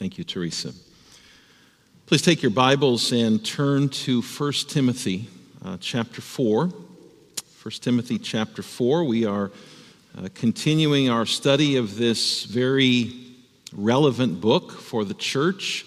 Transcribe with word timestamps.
Thank 0.00 0.16
you, 0.16 0.24
Teresa. 0.24 0.72
Please 2.06 2.22
take 2.22 2.40
your 2.40 2.52
Bibles 2.52 3.12
and 3.12 3.44
turn 3.44 3.90
to 3.90 4.22
1 4.22 4.52
Timothy 4.66 5.28
uh, 5.62 5.76
chapter 5.78 6.22
4. 6.22 6.68
1 6.68 6.72
Timothy 7.82 8.18
chapter 8.18 8.62
4. 8.62 9.04
We 9.04 9.26
are 9.26 9.50
uh, 10.16 10.28
continuing 10.34 11.10
our 11.10 11.26
study 11.26 11.76
of 11.76 11.98
this 11.98 12.44
very 12.44 13.12
relevant 13.74 14.40
book 14.40 14.72
for 14.72 15.04
the 15.04 15.12
church, 15.12 15.84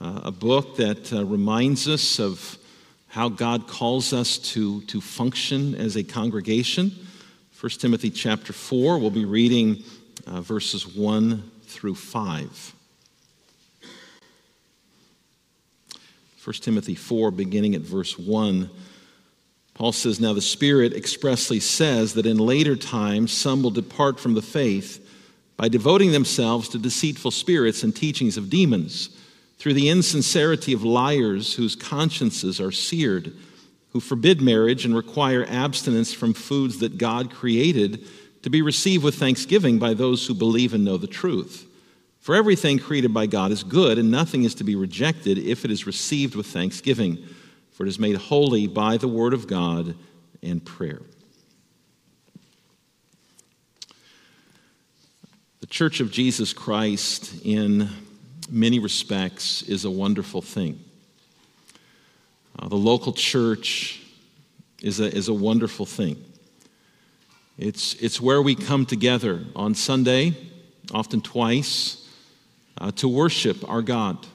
uh, 0.00 0.22
a 0.24 0.32
book 0.32 0.74
that 0.78 1.12
uh, 1.12 1.24
reminds 1.24 1.86
us 1.86 2.18
of 2.18 2.58
how 3.06 3.28
God 3.28 3.68
calls 3.68 4.12
us 4.12 4.38
to, 4.38 4.80
to 4.86 5.00
function 5.00 5.76
as 5.76 5.94
a 5.94 6.02
congregation. 6.02 6.90
1 7.60 7.70
Timothy 7.78 8.10
chapter 8.10 8.52
4, 8.52 8.98
we'll 8.98 9.10
be 9.10 9.24
reading 9.24 9.84
uh, 10.26 10.40
verses 10.40 10.84
1 10.84 11.48
through 11.62 11.94
5. 11.94 12.72
1 16.46 16.54
Timothy 16.60 16.94
4, 16.94 17.32
beginning 17.32 17.74
at 17.74 17.80
verse 17.80 18.16
1, 18.16 18.70
Paul 19.74 19.90
says, 19.90 20.20
Now 20.20 20.32
the 20.32 20.40
Spirit 20.40 20.92
expressly 20.92 21.58
says 21.58 22.14
that 22.14 22.24
in 22.24 22.38
later 22.38 22.76
times 22.76 23.32
some 23.32 23.64
will 23.64 23.72
depart 23.72 24.20
from 24.20 24.34
the 24.34 24.42
faith 24.42 25.04
by 25.56 25.68
devoting 25.68 26.12
themselves 26.12 26.68
to 26.68 26.78
deceitful 26.78 27.32
spirits 27.32 27.82
and 27.82 27.96
teachings 27.96 28.36
of 28.36 28.48
demons, 28.48 29.08
through 29.58 29.74
the 29.74 29.88
insincerity 29.88 30.72
of 30.72 30.84
liars 30.84 31.54
whose 31.54 31.74
consciences 31.74 32.60
are 32.60 32.70
seared, 32.70 33.32
who 33.90 33.98
forbid 33.98 34.40
marriage 34.40 34.84
and 34.84 34.94
require 34.94 35.44
abstinence 35.48 36.12
from 36.12 36.32
foods 36.32 36.78
that 36.78 36.96
God 36.96 37.32
created 37.32 38.06
to 38.42 38.50
be 38.50 38.62
received 38.62 39.02
with 39.02 39.16
thanksgiving 39.16 39.80
by 39.80 39.94
those 39.94 40.24
who 40.24 40.34
believe 40.34 40.74
and 40.74 40.84
know 40.84 40.96
the 40.96 41.08
truth. 41.08 41.65
For 42.26 42.34
everything 42.34 42.80
created 42.80 43.14
by 43.14 43.26
God 43.26 43.52
is 43.52 43.62
good, 43.62 43.98
and 43.98 44.10
nothing 44.10 44.42
is 44.42 44.56
to 44.56 44.64
be 44.64 44.74
rejected 44.74 45.38
if 45.38 45.64
it 45.64 45.70
is 45.70 45.86
received 45.86 46.34
with 46.34 46.46
thanksgiving, 46.46 47.24
for 47.70 47.86
it 47.86 47.88
is 47.88 48.00
made 48.00 48.16
holy 48.16 48.66
by 48.66 48.96
the 48.96 49.06
word 49.06 49.32
of 49.32 49.46
God 49.46 49.94
and 50.42 50.64
prayer. 50.64 51.02
The 55.60 55.68
Church 55.68 56.00
of 56.00 56.10
Jesus 56.10 56.52
Christ, 56.52 57.32
in 57.44 57.90
many 58.50 58.80
respects, 58.80 59.62
is 59.62 59.84
a 59.84 59.90
wonderful 59.92 60.42
thing. 60.42 60.80
Uh, 62.58 62.66
the 62.66 62.74
local 62.74 63.12
church 63.12 64.02
is 64.82 64.98
a, 64.98 65.14
is 65.14 65.28
a 65.28 65.34
wonderful 65.34 65.86
thing. 65.86 66.16
It's, 67.56 67.94
it's 68.02 68.20
where 68.20 68.42
we 68.42 68.56
come 68.56 68.84
together 68.84 69.44
on 69.54 69.76
Sunday, 69.76 70.36
often 70.92 71.20
twice 71.20 72.02
uh, 72.80 72.90
to 72.92 73.08
worship 73.08 73.68
our 73.68 73.82
God. 73.82 74.26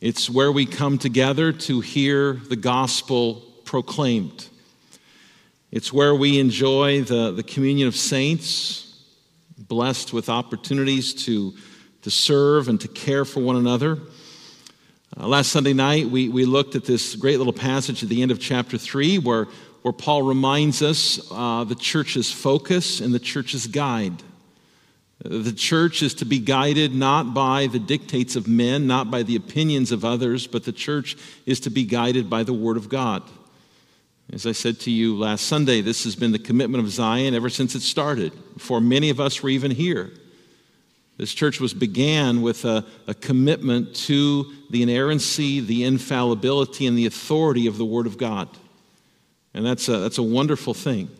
It's 0.00 0.28
where 0.28 0.50
we 0.50 0.66
come 0.66 0.98
together 0.98 1.52
to 1.52 1.80
hear 1.80 2.32
the 2.32 2.56
gospel 2.56 3.42
proclaimed. 3.64 4.48
It's 5.70 5.92
where 5.92 6.14
we 6.14 6.38
enjoy 6.38 7.02
the, 7.02 7.32
the 7.32 7.42
communion 7.42 7.88
of 7.88 7.96
saints, 7.96 9.00
blessed 9.56 10.12
with 10.12 10.28
opportunities 10.28 11.14
to, 11.26 11.54
to 12.02 12.10
serve 12.10 12.68
and 12.68 12.80
to 12.80 12.88
care 12.88 13.24
for 13.24 13.40
one 13.40 13.56
another. 13.56 13.98
Uh, 15.16 15.28
last 15.28 15.52
Sunday 15.52 15.72
night, 15.72 16.06
we, 16.06 16.28
we 16.28 16.44
looked 16.44 16.74
at 16.74 16.84
this 16.84 17.14
great 17.14 17.38
little 17.38 17.52
passage 17.52 18.02
at 18.02 18.08
the 18.08 18.22
end 18.22 18.30
of 18.30 18.40
chapter 18.40 18.76
3 18.76 19.18
where, 19.18 19.46
where 19.82 19.92
Paul 19.92 20.22
reminds 20.22 20.82
us 20.82 21.20
uh, 21.30 21.64
the 21.64 21.74
church's 21.74 22.30
focus 22.32 23.00
and 23.00 23.14
the 23.14 23.18
church's 23.18 23.66
guide. 23.66 24.22
The 25.24 25.52
church 25.52 26.02
is 26.02 26.14
to 26.14 26.24
be 26.24 26.40
guided 26.40 26.94
not 26.94 27.32
by 27.32 27.68
the 27.68 27.78
dictates 27.78 28.34
of 28.34 28.48
men, 28.48 28.88
not 28.88 29.08
by 29.08 29.22
the 29.22 29.36
opinions 29.36 29.92
of 29.92 30.04
others, 30.04 30.48
but 30.48 30.64
the 30.64 30.72
church 30.72 31.16
is 31.46 31.60
to 31.60 31.70
be 31.70 31.84
guided 31.84 32.28
by 32.28 32.42
the 32.42 32.52
Word 32.52 32.76
of 32.76 32.88
God. 32.88 33.22
As 34.32 34.46
I 34.46 34.52
said 34.52 34.80
to 34.80 34.90
you 34.90 35.16
last 35.16 35.46
Sunday, 35.46 35.80
this 35.80 36.02
has 36.04 36.16
been 36.16 36.32
the 36.32 36.38
commitment 36.40 36.82
of 36.82 36.90
Zion 36.90 37.34
ever 37.34 37.50
since 37.50 37.76
it 37.76 37.82
started, 37.82 38.32
before 38.54 38.80
many 38.80 39.10
of 39.10 39.20
us 39.20 39.42
were 39.42 39.50
even 39.50 39.70
here. 39.70 40.10
This 41.18 41.34
church 41.34 41.60
was 41.60 41.72
began 41.72 42.42
with 42.42 42.64
a, 42.64 42.84
a 43.06 43.14
commitment 43.14 43.94
to 44.06 44.52
the 44.70 44.82
inerrancy, 44.82 45.60
the 45.60 45.84
infallibility, 45.84 46.86
and 46.86 46.98
the 46.98 47.06
authority 47.06 47.68
of 47.68 47.78
the 47.78 47.84
Word 47.84 48.08
of 48.08 48.18
God. 48.18 48.48
And 49.54 49.64
that's 49.64 49.88
a, 49.88 49.98
that's 49.98 50.18
a 50.18 50.22
wonderful 50.22 50.74
thing. 50.74 51.10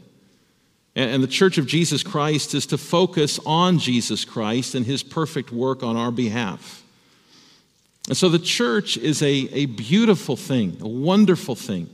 And 0.94 1.22
the 1.22 1.28
Church 1.28 1.56
of 1.56 1.66
Jesus 1.66 2.02
Christ 2.02 2.54
is 2.54 2.66
to 2.66 2.78
focus 2.78 3.40
on 3.46 3.78
Jesus 3.78 4.24
Christ 4.24 4.74
and 4.74 4.84
his 4.84 5.02
perfect 5.02 5.50
work 5.50 5.82
on 5.82 5.96
our 5.96 6.10
behalf. 6.10 6.82
And 8.08 8.16
so 8.16 8.28
the 8.28 8.38
church 8.38 8.96
is 8.96 9.22
a, 9.22 9.26
a 9.52 9.66
beautiful 9.66 10.36
thing, 10.36 10.76
a 10.80 10.88
wonderful 10.88 11.54
thing. 11.54 11.88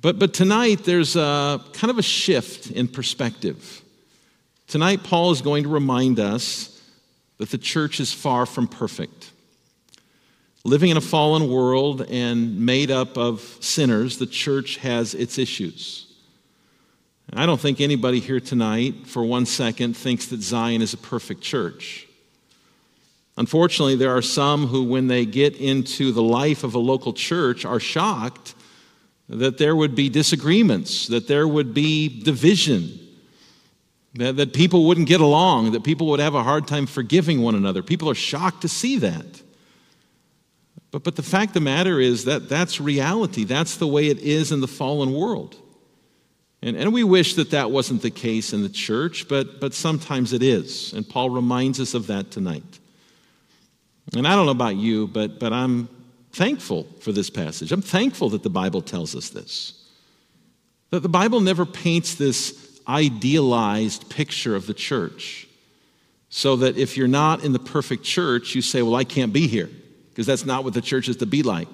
But, 0.00 0.18
but 0.18 0.34
tonight 0.34 0.84
there's 0.84 1.16
a 1.16 1.64
kind 1.72 1.90
of 1.90 1.98
a 1.98 2.02
shift 2.02 2.70
in 2.70 2.88
perspective. 2.88 3.82
Tonight, 4.66 5.02
Paul 5.04 5.30
is 5.30 5.40
going 5.40 5.62
to 5.62 5.68
remind 5.68 6.18
us 6.18 6.82
that 7.38 7.50
the 7.50 7.58
church 7.58 8.00
is 8.00 8.12
far 8.12 8.44
from 8.44 8.66
perfect. 8.66 9.30
Living 10.64 10.90
in 10.90 10.96
a 10.96 11.02
fallen 11.02 11.48
world 11.48 12.02
and 12.10 12.60
made 12.60 12.90
up 12.90 13.16
of 13.16 13.40
sinners, 13.60 14.18
the 14.18 14.26
church 14.26 14.76
has 14.78 15.14
its 15.14 15.38
issues. 15.38 16.13
I 17.32 17.46
don't 17.46 17.60
think 17.60 17.80
anybody 17.80 18.20
here 18.20 18.40
tonight, 18.40 19.06
for 19.06 19.24
one 19.24 19.46
second, 19.46 19.96
thinks 19.96 20.26
that 20.26 20.42
Zion 20.42 20.82
is 20.82 20.92
a 20.92 20.98
perfect 20.98 21.40
church. 21.40 22.06
Unfortunately, 23.36 23.96
there 23.96 24.16
are 24.16 24.22
some 24.22 24.66
who, 24.68 24.84
when 24.84 25.08
they 25.08 25.26
get 25.26 25.56
into 25.56 26.12
the 26.12 26.22
life 26.22 26.62
of 26.62 26.74
a 26.74 26.78
local 26.78 27.12
church, 27.12 27.64
are 27.64 27.80
shocked 27.80 28.54
that 29.28 29.58
there 29.58 29.74
would 29.74 29.94
be 29.94 30.08
disagreements, 30.08 31.08
that 31.08 31.26
there 31.26 31.48
would 31.48 31.74
be 31.74 32.22
division, 32.22 33.00
that, 34.14 34.36
that 34.36 34.52
people 34.52 34.86
wouldn't 34.86 35.08
get 35.08 35.20
along, 35.20 35.72
that 35.72 35.82
people 35.82 36.06
would 36.08 36.20
have 36.20 36.34
a 36.34 36.42
hard 36.42 36.68
time 36.68 36.86
forgiving 36.86 37.42
one 37.42 37.54
another. 37.54 37.82
People 37.82 38.08
are 38.08 38.14
shocked 38.14 38.62
to 38.62 38.68
see 38.68 38.98
that. 38.98 39.42
But, 40.92 41.02
but 41.02 41.16
the 41.16 41.22
fact 41.22 41.50
of 41.50 41.54
the 41.54 41.60
matter 41.62 41.98
is 41.98 42.26
that 42.26 42.48
that's 42.48 42.80
reality. 42.80 43.42
That's 43.42 43.76
the 43.76 43.88
way 43.88 44.08
it 44.08 44.18
is 44.20 44.52
in 44.52 44.60
the 44.60 44.68
fallen 44.68 45.12
world. 45.12 45.56
And, 46.64 46.78
and 46.78 46.94
we 46.94 47.04
wish 47.04 47.34
that 47.34 47.50
that 47.50 47.70
wasn't 47.70 48.00
the 48.00 48.10
case 48.10 48.54
in 48.54 48.62
the 48.62 48.70
church, 48.70 49.28
but, 49.28 49.60
but 49.60 49.74
sometimes 49.74 50.32
it 50.32 50.42
is. 50.42 50.94
And 50.94 51.06
Paul 51.06 51.28
reminds 51.28 51.78
us 51.78 51.92
of 51.92 52.06
that 52.06 52.30
tonight. 52.30 52.78
And 54.16 54.26
I 54.26 54.34
don't 54.34 54.46
know 54.46 54.52
about 54.52 54.76
you, 54.76 55.06
but, 55.06 55.38
but 55.38 55.52
I'm 55.52 55.90
thankful 56.32 56.84
for 57.00 57.12
this 57.12 57.28
passage. 57.28 57.70
I'm 57.70 57.82
thankful 57.82 58.30
that 58.30 58.42
the 58.42 58.50
Bible 58.50 58.80
tells 58.80 59.14
us 59.14 59.28
this. 59.28 59.84
That 60.88 61.00
the 61.00 61.08
Bible 61.08 61.40
never 61.40 61.66
paints 61.66 62.14
this 62.14 62.80
idealized 62.88 64.08
picture 64.08 64.56
of 64.56 64.66
the 64.66 64.74
church. 64.74 65.46
So 66.30 66.56
that 66.56 66.78
if 66.78 66.96
you're 66.96 67.08
not 67.08 67.44
in 67.44 67.52
the 67.52 67.58
perfect 67.58 68.04
church, 68.04 68.54
you 68.54 68.62
say, 68.62 68.80
Well, 68.80 68.96
I 68.96 69.04
can't 69.04 69.32
be 69.34 69.46
here, 69.46 69.70
because 70.08 70.26
that's 70.26 70.46
not 70.46 70.64
what 70.64 70.72
the 70.72 70.80
church 70.80 71.08
is 71.08 71.18
to 71.18 71.26
be 71.26 71.42
like. 71.42 71.68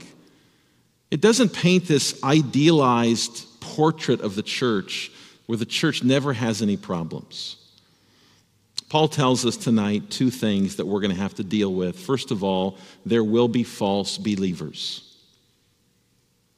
It 1.11 1.21
doesn't 1.21 1.55
paint 1.55 1.87
this 1.87 2.23
idealized 2.23 3.47
portrait 3.61 4.21
of 4.21 4.35
the 4.35 4.43
church 4.43 5.11
where 5.47 5.59
the 5.59 5.67
church 5.67 6.03
never 6.03 6.33
has 6.33 6.63
any 6.63 6.77
problems. 6.77 7.57
Paul 8.89 9.09
tells 9.09 9.47
us 9.47 9.57
tonight 9.57 10.11
two 10.11 10.31
things 10.31 10.77
that 10.77 10.87
we're 10.87 11.01
going 11.01 11.15
to 11.15 11.21
have 11.21 11.35
to 11.35 11.45
deal 11.45 11.73
with. 11.73 11.99
First 11.99 12.31
of 12.31 12.43
all, 12.43 12.77
there 13.07 13.23
will 13.23 13.49
be 13.49 13.63
false 13.63 14.19
believers. 14.19 15.17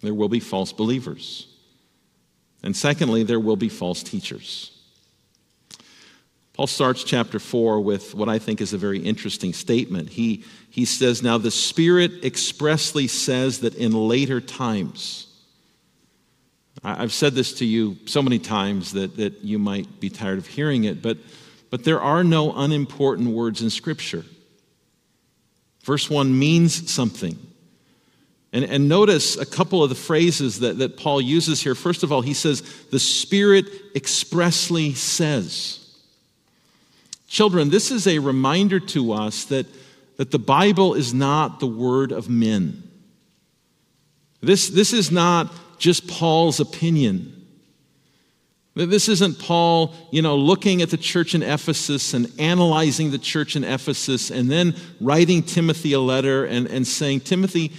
There 0.00 0.14
will 0.14 0.28
be 0.28 0.40
false 0.40 0.72
believers. 0.72 1.46
And 2.62 2.76
secondly, 2.76 3.22
there 3.22 3.40
will 3.40 3.56
be 3.56 3.68
false 3.68 4.02
teachers. 4.02 4.70
Paul 6.52 6.66
starts 6.66 7.02
chapter 7.02 7.38
4 7.38 7.80
with 7.80 8.14
what 8.14 8.28
I 8.28 8.38
think 8.38 8.60
is 8.60 8.72
a 8.72 8.78
very 8.78 8.98
interesting 8.98 9.52
statement. 9.52 10.10
He, 10.10 10.44
he 10.70 10.84
says, 10.84 11.22
Now 11.22 11.38
the 11.38 11.50
Spirit 11.50 12.24
expressly 12.24 13.08
says 13.08 13.60
that 13.60 13.74
in 13.74 13.92
later 13.92 14.40
times, 14.40 15.31
I've 16.82 17.12
said 17.12 17.34
this 17.34 17.54
to 17.54 17.64
you 17.64 17.96
so 18.06 18.22
many 18.22 18.38
times 18.38 18.92
that, 18.92 19.16
that 19.16 19.44
you 19.44 19.58
might 19.58 20.00
be 20.00 20.10
tired 20.10 20.38
of 20.38 20.46
hearing 20.46 20.84
it, 20.84 21.02
but, 21.02 21.18
but 21.70 21.84
there 21.84 22.00
are 22.00 22.24
no 22.24 22.52
unimportant 22.52 23.28
words 23.28 23.62
in 23.62 23.70
Scripture. 23.70 24.24
Verse 25.84 26.08
1 26.08 26.36
means 26.36 26.90
something. 26.90 27.38
And, 28.52 28.64
and 28.64 28.88
notice 28.88 29.36
a 29.36 29.46
couple 29.46 29.82
of 29.82 29.88
the 29.88 29.96
phrases 29.96 30.60
that, 30.60 30.78
that 30.78 30.96
Paul 30.96 31.20
uses 31.20 31.62
here. 31.62 31.74
First 31.74 32.02
of 32.02 32.12
all, 32.12 32.20
he 32.20 32.34
says, 32.34 32.62
The 32.90 32.98
Spirit 32.98 33.66
expressly 33.94 34.94
says. 34.94 35.78
Children, 37.28 37.70
this 37.70 37.90
is 37.90 38.06
a 38.06 38.18
reminder 38.18 38.78
to 38.78 39.12
us 39.12 39.46
that, 39.46 39.66
that 40.16 40.30
the 40.30 40.38
Bible 40.38 40.94
is 40.94 41.14
not 41.14 41.60
the 41.60 41.66
word 41.66 42.12
of 42.12 42.28
men. 42.28 42.82
This, 44.42 44.68
this 44.68 44.92
is 44.92 45.10
not 45.10 45.50
just 45.82 46.06
Paul's 46.06 46.60
opinion. 46.60 47.44
This 48.74 49.08
isn't 49.08 49.40
Paul, 49.40 49.92
you 50.12 50.22
know, 50.22 50.36
looking 50.36 50.80
at 50.80 50.90
the 50.90 50.96
church 50.96 51.34
in 51.34 51.42
Ephesus 51.42 52.14
and 52.14 52.30
analyzing 52.38 53.10
the 53.10 53.18
church 53.18 53.56
in 53.56 53.64
Ephesus 53.64 54.30
and 54.30 54.48
then 54.48 54.76
writing 55.00 55.42
Timothy 55.42 55.92
a 55.92 56.00
letter 56.00 56.44
and, 56.46 56.68
and 56.68 56.86
saying, 56.86 57.20
Timothy, 57.20 57.72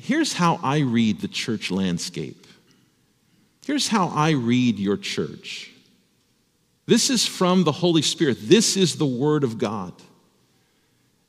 here's 0.00 0.32
how 0.32 0.60
I 0.62 0.78
read 0.78 1.20
the 1.20 1.26
church 1.28 1.72
landscape. 1.72 2.46
Here's 3.66 3.88
how 3.88 4.06
I 4.14 4.30
read 4.30 4.78
your 4.78 4.96
church. 4.96 5.72
This 6.86 7.10
is 7.10 7.26
from 7.26 7.64
the 7.64 7.72
Holy 7.72 8.02
Spirit. 8.02 8.38
This 8.40 8.76
is 8.76 8.96
the 8.96 9.04
Word 9.04 9.42
of 9.42 9.58
God. 9.58 9.92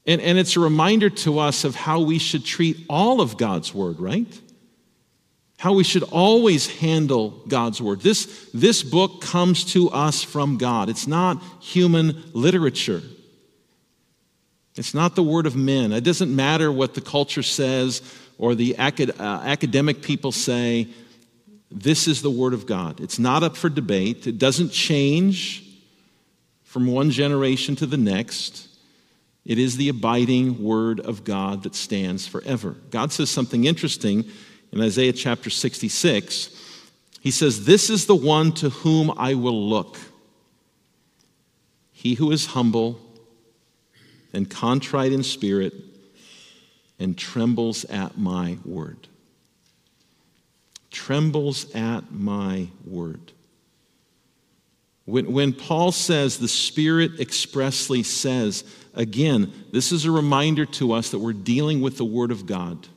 And, 0.05 0.21
and 0.21 0.37
it's 0.37 0.55
a 0.55 0.59
reminder 0.59 1.09
to 1.09 1.39
us 1.39 1.63
of 1.63 1.73
how 1.73 2.01
we 2.01 2.19
should 2.19 2.45
treat 2.45 2.85
all 2.87 3.19
of 3.19 3.35
God's 3.35 3.73
Word, 3.73 3.99
right? 3.99 4.41
How 5.57 5.73
we 5.73 5.83
should 5.83 6.03
always 6.03 6.67
handle 6.67 7.31
God's 7.47 7.81
Word. 7.81 8.01
This, 8.01 8.49
this 8.53 8.83
book 8.83 9.21
comes 9.21 9.65
to 9.73 9.89
us 9.89 10.23
from 10.23 10.57
God, 10.57 10.89
it's 10.89 11.07
not 11.07 11.41
human 11.59 12.23
literature. 12.33 13.01
It's 14.75 14.93
not 14.93 15.15
the 15.15 15.23
word 15.23 15.47
of 15.47 15.55
men. 15.55 15.91
It 15.91 16.03
doesn't 16.03 16.33
matter 16.33 16.71
what 16.71 16.93
the 16.93 17.01
culture 17.01 17.41
says 17.41 18.01
or 18.37 18.53
the 18.53 18.75
acad- 18.77 19.19
uh, 19.19 19.41
academic 19.43 20.03
people 20.03 20.31
say. 20.31 20.87
This 21.69 22.07
is 22.07 22.21
the 22.21 22.31
Word 22.31 22.53
of 22.53 22.65
God. 22.65 23.01
It's 23.01 23.19
not 23.19 23.43
up 23.43 23.57
for 23.57 23.69
debate. 23.69 24.25
It 24.25 24.37
doesn't 24.37 24.69
change 24.69 25.65
from 26.63 26.87
one 26.87 27.11
generation 27.11 27.75
to 27.77 27.85
the 27.85 27.97
next. 27.97 28.67
It 29.43 29.57
is 29.57 29.75
the 29.75 29.89
abiding 29.89 30.63
Word 30.63 30.99
of 31.01 31.23
God 31.23 31.63
that 31.63 31.75
stands 31.75 32.25
forever. 32.25 32.75
God 32.89 33.11
says 33.11 33.29
something 33.29 33.65
interesting 33.65 34.25
in 34.71 34.81
Isaiah 34.81 35.13
chapter 35.13 35.49
66. 35.49 36.49
He 37.21 37.31
says, 37.31 37.65
This 37.65 37.89
is 37.89 38.05
the 38.05 38.15
one 38.15 38.51
to 38.53 38.69
whom 38.69 39.11
I 39.17 39.33
will 39.33 39.69
look. 39.69 39.97
He 41.91 42.13
who 42.13 42.31
is 42.31 42.47
humble 42.47 42.99
and 44.33 44.49
contrite 44.49 45.11
in 45.11 45.23
spirit 45.23 45.73
and 46.99 47.17
trembles 47.17 47.85
at 47.85 48.17
my 48.17 48.57
word 48.63 49.07
trembles 50.97 51.73
at 51.75 52.11
my 52.11 52.67
word. 52.83 53.31
When, 55.05 55.31
when 55.31 55.53
Paul 55.53 55.91
says, 55.91 56.37
the 56.37 56.47
Spirit 56.47 57.19
expressly 57.19 58.01
says, 58.01 58.63
again, 58.95 59.53
this 59.71 59.91
is 59.91 60.05
a 60.05 60.11
reminder 60.11 60.65
to 60.65 60.93
us 60.93 61.11
that 61.11 61.19
we're 61.19 61.33
dealing 61.33 61.81
with 61.81 61.97
the 61.97 62.05
Word 62.05 62.31
of 62.31 62.45
God. 62.47 62.87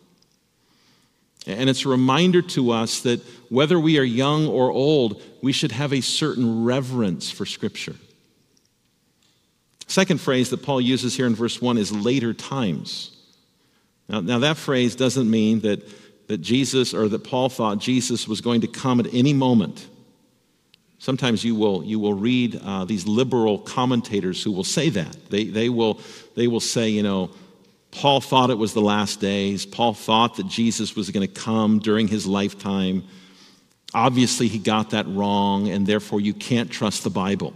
And 1.46 1.70
it's 1.70 1.86
a 1.86 1.88
reminder 1.88 2.42
to 2.42 2.70
us 2.70 3.00
that 3.00 3.20
whether 3.48 3.80
we 3.80 3.98
are 3.98 4.04
young 4.04 4.46
or 4.46 4.70
old, 4.70 5.22
we 5.42 5.52
should 5.52 5.72
have 5.72 5.92
a 5.92 6.00
certain 6.00 6.64
reverence 6.64 7.30
for 7.30 7.46
Scripture. 7.46 7.96
Second 9.86 10.20
phrase 10.20 10.50
that 10.50 10.62
Paul 10.62 10.80
uses 10.80 11.16
here 11.16 11.26
in 11.26 11.34
verse 11.34 11.60
1 11.60 11.78
is 11.78 11.90
later 11.90 12.32
times. 12.32 13.16
Now, 14.08 14.20
now 14.20 14.38
that 14.40 14.56
phrase 14.56 14.94
doesn't 14.94 15.28
mean 15.28 15.60
that 15.60 15.82
that 16.30 16.40
Jesus 16.40 16.94
or 16.94 17.08
that 17.08 17.24
Paul 17.24 17.48
thought 17.48 17.78
Jesus 17.78 18.28
was 18.28 18.40
going 18.40 18.60
to 18.60 18.68
come 18.68 19.00
at 19.00 19.12
any 19.12 19.32
moment. 19.32 19.88
Sometimes 21.00 21.42
you 21.42 21.56
will, 21.56 21.82
you 21.82 21.98
will 21.98 22.14
read 22.14 22.54
uh, 22.64 22.84
these 22.84 23.04
liberal 23.04 23.58
commentators 23.58 24.40
who 24.40 24.52
will 24.52 24.62
say 24.62 24.90
that. 24.90 25.16
They, 25.28 25.46
they, 25.46 25.68
will, 25.68 25.98
they 26.36 26.46
will 26.46 26.60
say, 26.60 26.88
you 26.88 27.02
know, 27.02 27.30
Paul 27.90 28.20
thought 28.20 28.50
it 28.50 28.58
was 28.58 28.72
the 28.72 28.80
last 28.80 29.20
days. 29.20 29.66
Paul 29.66 29.94
thought 29.94 30.36
that 30.36 30.46
Jesus 30.46 30.94
was 30.94 31.10
going 31.10 31.26
to 31.26 31.32
come 31.32 31.80
during 31.80 32.08
his 32.08 32.26
lifetime. 32.26 33.04
Obviously, 33.92 34.46
he 34.46 34.58
got 34.58 34.90
that 34.90 35.06
wrong, 35.08 35.68
and 35.68 35.86
therefore 35.86 36.20
you 36.20 36.32
can't 36.32 36.70
trust 36.70 37.02
the 37.02 37.10
Bible. 37.10 37.52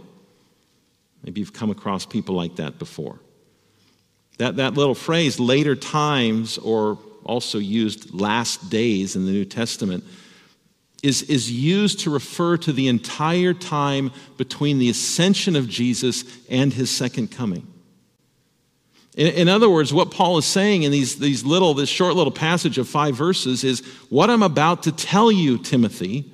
Maybe 1.23 1.39
you've 1.39 1.53
come 1.53 1.71
across 1.71 2.05
people 2.05 2.35
like 2.35 2.57
that 2.57 2.77
before. 2.77 3.19
That, 4.37 4.57
that 4.57 4.73
little 4.73 4.95
phrase, 4.95 5.39
later 5.39 5.75
times, 5.75 6.57
or 6.57 6.99
also 7.23 7.57
used 7.57 8.13
last 8.13 8.69
days 8.69 9.15
in 9.15 9.25
the 9.25 9.31
New 9.31 9.45
Testament, 9.45 10.03
is, 11.01 11.21
is 11.23 11.51
used 11.51 12.01
to 12.01 12.09
refer 12.09 12.57
to 12.57 12.73
the 12.73 12.87
entire 12.87 13.53
time 13.53 14.11
between 14.37 14.79
the 14.79 14.89
ascension 14.89 15.55
of 15.55 15.69
Jesus 15.69 16.25
and 16.49 16.73
his 16.73 16.89
second 16.89 17.31
coming. 17.31 17.65
In, 19.15 19.27
in, 19.27 19.47
other 19.47 19.69
words, 19.69 19.93
what 19.93 20.11
Paul 20.11 20.37
is 20.37 20.45
saying 20.45 20.83
in 20.83 20.91
these, 20.91 21.19
these 21.19 21.45
little, 21.45 21.73
this 21.73 21.87
short 21.87 22.15
little 22.15 22.31
passage 22.31 22.77
of 22.77 22.87
five 22.87 23.15
verses 23.15 23.63
is 23.63 23.79
what 24.09 24.29
I'm 24.29 24.43
about 24.43 24.83
to 24.83 24.91
tell 24.91 25.31
you, 25.31 25.57
Timothy, 25.57 26.29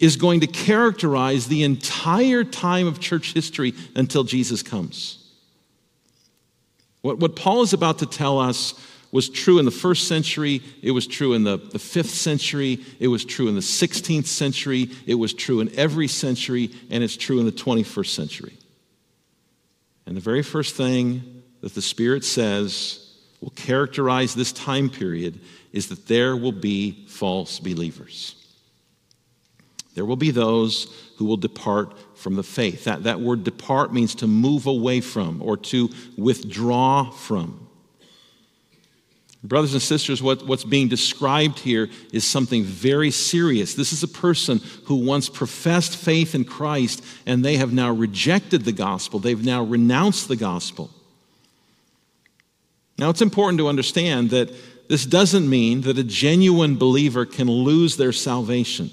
is 0.00 0.16
going 0.16 0.40
to 0.40 0.48
characterize 0.48 1.46
the 1.46 1.62
entire 1.62 2.42
time 2.42 2.88
of 2.88 2.98
church 2.98 3.32
history 3.32 3.72
until 3.94 4.24
Jesus 4.24 4.62
comes. 4.62 5.32
What, 7.02 7.18
what 7.18 7.36
Paul 7.36 7.62
is 7.62 7.72
about 7.72 8.00
to 8.00 8.06
tell 8.06 8.40
us 8.40 8.74
was 9.12 9.28
true 9.28 9.60
in 9.60 9.64
the 9.64 9.70
first 9.70 10.08
century, 10.08 10.60
it 10.82 10.90
was 10.90 11.06
true 11.06 11.34
in 11.34 11.44
the, 11.44 11.56
the 11.56 11.78
fifth 11.78 12.10
century, 12.10 12.80
it 12.98 13.06
was 13.06 13.24
true 13.24 13.46
in 13.46 13.54
the 13.54 13.60
16th 13.60 14.26
century, 14.26 14.90
it 15.06 15.14
was 15.14 15.32
true 15.32 15.60
in 15.60 15.72
every 15.78 16.08
century, 16.08 16.70
and 16.90 17.04
it's 17.04 17.16
true 17.16 17.38
in 17.38 17.46
the 17.46 17.52
21st 17.52 18.08
century. 18.08 18.54
And 20.04 20.16
the 20.16 20.20
very 20.20 20.42
first 20.42 20.74
thing 20.74 21.35
that 21.66 21.74
the 21.74 21.82
Spirit 21.82 22.24
says 22.24 23.12
will 23.40 23.50
characterize 23.50 24.36
this 24.36 24.52
time 24.52 24.88
period 24.88 25.40
is 25.72 25.88
that 25.88 26.06
there 26.06 26.36
will 26.36 26.52
be 26.52 27.04
false 27.08 27.58
believers. 27.58 28.36
There 29.96 30.04
will 30.04 30.14
be 30.14 30.30
those 30.30 30.86
who 31.16 31.24
will 31.24 31.36
depart 31.36 31.98
from 32.16 32.36
the 32.36 32.44
faith. 32.44 32.84
That, 32.84 33.02
that 33.02 33.18
word 33.18 33.42
depart 33.42 33.92
means 33.92 34.14
to 34.16 34.28
move 34.28 34.68
away 34.68 35.00
from 35.00 35.42
or 35.42 35.56
to 35.56 35.90
withdraw 36.16 37.10
from. 37.10 37.68
Brothers 39.42 39.72
and 39.72 39.82
sisters, 39.82 40.22
what, 40.22 40.46
what's 40.46 40.62
being 40.62 40.86
described 40.86 41.58
here 41.58 41.88
is 42.12 42.24
something 42.24 42.62
very 42.62 43.10
serious. 43.10 43.74
This 43.74 43.92
is 43.92 44.04
a 44.04 44.08
person 44.08 44.60
who 44.84 45.04
once 45.04 45.28
professed 45.28 45.96
faith 45.96 46.36
in 46.36 46.44
Christ 46.44 47.02
and 47.26 47.44
they 47.44 47.56
have 47.56 47.72
now 47.72 47.90
rejected 47.90 48.64
the 48.64 48.70
gospel. 48.70 49.18
They've 49.18 49.44
now 49.44 49.64
renounced 49.64 50.28
the 50.28 50.36
gospel. 50.36 50.92
Now, 52.98 53.10
it's 53.10 53.22
important 53.22 53.58
to 53.58 53.68
understand 53.68 54.30
that 54.30 54.50
this 54.88 55.04
doesn't 55.04 55.48
mean 55.48 55.82
that 55.82 55.98
a 55.98 56.04
genuine 56.04 56.76
believer 56.76 57.26
can 57.26 57.50
lose 57.50 57.96
their 57.96 58.12
salvation. 58.12 58.90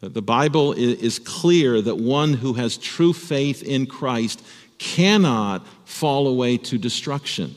The 0.00 0.22
Bible 0.22 0.74
is 0.74 1.18
clear 1.18 1.80
that 1.80 1.96
one 1.96 2.34
who 2.34 2.52
has 2.54 2.76
true 2.76 3.12
faith 3.12 3.62
in 3.62 3.86
Christ 3.86 4.44
cannot 4.78 5.66
fall 5.86 6.28
away 6.28 6.58
to 6.58 6.78
destruction. 6.78 7.54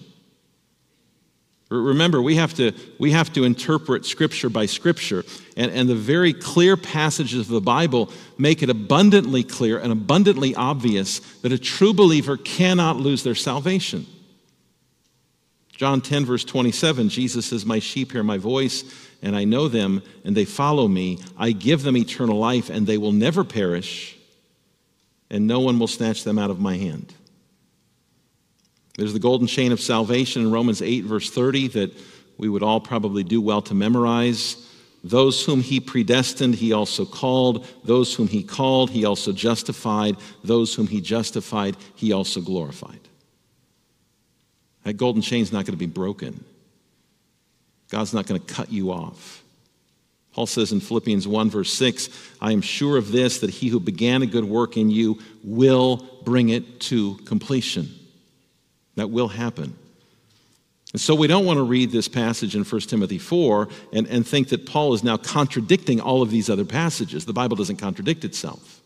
Remember, 1.70 2.22
we 2.22 2.38
have 2.38 2.54
to, 2.54 2.72
we 2.98 3.12
have 3.12 3.34
to 3.34 3.44
interpret 3.44 4.06
Scripture 4.06 4.50
by 4.50 4.66
Scripture, 4.68 5.26
and, 5.58 5.70
and 5.72 5.90
the 5.90 5.96
very 5.96 6.32
clear 6.32 6.78
passages 6.78 7.42
of 7.42 7.48
the 7.48 7.60
Bible 7.60 8.10
make 8.38 8.64
it 8.64 8.70
abundantly 8.70 9.44
clear 9.44 9.78
and 9.78 9.92
abundantly 9.92 10.56
obvious 10.56 11.20
that 11.42 11.52
a 11.52 11.60
true 11.60 11.94
believer 11.94 12.38
cannot 12.38 12.96
lose 12.96 13.24
their 13.24 13.36
salvation. 13.36 14.06
John 15.78 16.02
10, 16.02 16.26
verse 16.26 16.44
27, 16.44 17.10
Jesus 17.10 17.46
says, 17.46 17.64
My 17.64 17.78
sheep 17.78 18.12
hear 18.12 18.24
my 18.24 18.40
voice, 18.40 18.84
and 19.22 19.36
I 19.36 19.44
know 19.44 19.68
them, 19.68 20.02
and 20.26 20.36
they 20.36 20.44
follow 20.44 20.88
me. 20.88 21.20
I 21.38 21.52
give 21.52 21.84
them 21.84 21.96
eternal 21.96 22.40
life, 22.40 22.72
and 22.72 22.88
they 22.88 22.98
will 22.98 23.12
never 23.12 23.44
perish, 23.44 24.18
and 25.30 25.46
no 25.46 25.60
one 25.60 25.78
will 25.78 25.88
snatch 25.88 26.24
them 26.24 26.40
out 26.40 26.50
of 26.50 26.60
my 26.60 26.78
hand. 26.78 27.14
There's 28.98 29.14
the 29.14 29.20
golden 29.20 29.46
chain 29.46 29.72
of 29.72 29.80
salvation 29.80 30.42
in 30.42 30.52
Romans 30.52 30.82
8, 30.82 31.02
verse 31.02 31.30
30, 31.30 31.68
that 31.70 31.94
we 32.40 32.50
would 32.50 32.64
all 32.64 32.80
probably 32.80 33.24
do 33.24 33.40
well 33.40 33.62
to 33.62 33.76
memorize. 33.76 34.68
Those 35.04 35.46
whom 35.46 35.62
he 35.62 35.80
predestined, 35.80 36.56
he 36.56 36.74
also 36.74 37.06
called. 37.06 37.68
Those 37.84 38.16
whom 38.16 38.28
he 38.28 38.42
called, 38.42 38.90
he 38.90 39.06
also 39.06 39.32
justified. 39.32 40.18
Those 40.44 40.74
whom 40.74 40.88
he 40.88 41.02
justified, 41.02 41.78
he 41.94 42.12
also 42.14 42.42
glorified. 42.42 43.00
That 44.88 44.94
golden 44.94 45.22
chain 45.22 45.42
is 45.42 45.52
not 45.52 45.66
going 45.66 45.74
to 45.74 45.78
be 45.78 45.86
broken. 45.86 46.46
God's 47.90 48.14
not 48.14 48.26
going 48.26 48.40
to 48.40 48.54
cut 48.54 48.72
you 48.72 48.94
off. 48.94 49.44
Paul 50.32 50.46
says 50.46 50.72
in 50.72 50.80
Philippians 50.80 51.28
1, 51.28 51.50
verse 51.50 51.74
6, 51.74 52.08
I 52.40 52.54
am 52.54 52.62
sure 52.62 52.96
of 52.96 53.12
this, 53.12 53.42
that 53.42 53.50
he 53.50 53.68
who 53.68 53.82
began 53.82 54.22
a 54.22 54.26
good 54.26 54.46
work 54.46 54.78
in 54.78 54.90
you 54.90 55.20
will 55.44 56.08
bring 56.24 56.48
it 56.48 56.80
to 56.80 57.16
completion. 57.26 57.90
That 58.96 59.10
will 59.10 59.28
happen. 59.28 59.76
And 60.94 61.02
so 61.02 61.16
we 61.16 61.28
don't 61.28 61.46
want 61.46 61.58
to 61.58 61.64
read 61.64 61.92
this 61.92 62.08
passage 62.08 62.56
in 62.56 62.64
1 62.64 62.82
Timothy 62.84 63.18
4 63.18 63.68
and, 63.92 64.08
and 64.08 64.26
think 64.26 64.48
that 64.50 64.66
Paul 64.66 64.94
is 64.94 65.04
now 65.04 65.18
contradicting 65.18 66.00
all 66.00 66.22
of 66.22 66.32
these 66.32 66.50
other 66.50 66.64
passages. 66.64 67.26
The 67.26 67.34
Bible 67.34 67.58
doesn't 67.58 67.76
contradict 67.76 68.24
itself. 68.24 68.77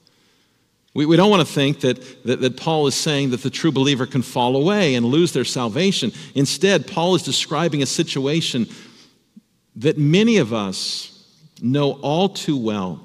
We, 0.94 1.06
we 1.06 1.16
don't 1.16 1.30
want 1.30 1.48
to 1.48 1.54
think 1.54 1.82
that, 1.82 2.24
that, 2.26 2.42
that 2.42 2.58
Paul 2.58 2.88
is 2.88 2.96
saying 2.96 3.30
that 3.32 3.44
the 3.44 3.50
true 3.50 3.72
believer 3.72 4.06
can 4.06 4.22
fall 4.22 4.58
away 4.58 4.96
and 4.96 5.06
lose 5.06 5.32
their 5.32 5.46
salvation. 5.46 6.12
Instead, 6.36 6.86
Paul 6.86 7.16
is 7.16 7.24
describing 7.24 7.82
a 7.82 7.86
situation 7.86 8.68
that 9.78 9.98
many 9.98 10.38
of 10.38 10.52
us 10.52 11.26
know 11.62 11.94
all 12.02 12.28
too 12.28 12.58
well. 12.58 13.00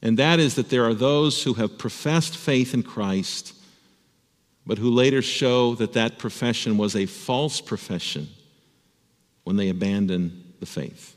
And 0.00 0.18
that 0.18 0.38
is 0.38 0.54
that 0.56 0.68
there 0.68 0.84
are 0.84 0.94
those 0.94 1.42
who 1.42 1.54
have 1.54 1.78
professed 1.78 2.36
faith 2.36 2.74
in 2.74 2.82
Christ, 2.82 3.54
but 4.66 4.78
who 4.78 4.90
later 4.90 5.22
show 5.22 5.74
that 5.76 5.94
that 5.94 6.18
profession 6.18 6.76
was 6.76 6.94
a 6.94 7.06
false 7.06 7.60
profession 7.60 8.28
when 9.42 9.56
they 9.56 9.70
abandon 9.70 10.54
the 10.60 10.66
faith. 10.66 11.16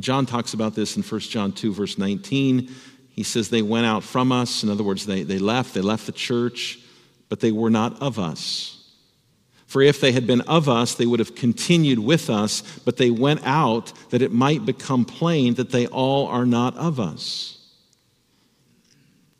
John 0.00 0.26
talks 0.26 0.54
about 0.54 0.74
this 0.74 0.96
in 0.96 1.02
1 1.02 1.20
John 1.20 1.52
2, 1.52 1.72
verse 1.72 1.98
19. 1.98 2.70
He 3.14 3.22
says, 3.22 3.48
They 3.48 3.62
went 3.62 3.86
out 3.86 4.02
from 4.02 4.32
us. 4.32 4.64
In 4.64 4.68
other 4.68 4.82
words, 4.82 5.06
they, 5.06 5.22
they 5.22 5.38
left, 5.38 5.72
they 5.72 5.80
left 5.80 6.06
the 6.06 6.12
church, 6.12 6.80
but 7.28 7.38
they 7.40 7.52
were 7.52 7.70
not 7.70 8.02
of 8.02 8.18
us. 8.18 8.74
For 9.66 9.82
if 9.82 10.00
they 10.00 10.12
had 10.12 10.26
been 10.26 10.40
of 10.42 10.68
us, 10.68 10.94
they 10.94 11.06
would 11.06 11.20
have 11.20 11.34
continued 11.34 11.98
with 11.98 12.28
us, 12.28 12.60
but 12.84 12.96
they 12.96 13.10
went 13.10 13.44
out 13.44 13.92
that 14.10 14.22
it 14.22 14.32
might 14.32 14.66
become 14.66 15.04
plain 15.04 15.54
that 15.54 15.70
they 15.70 15.86
all 15.86 16.26
are 16.26 16.46
not 16.46 16.76
of 16.76 17.00
us. 17.00 17.58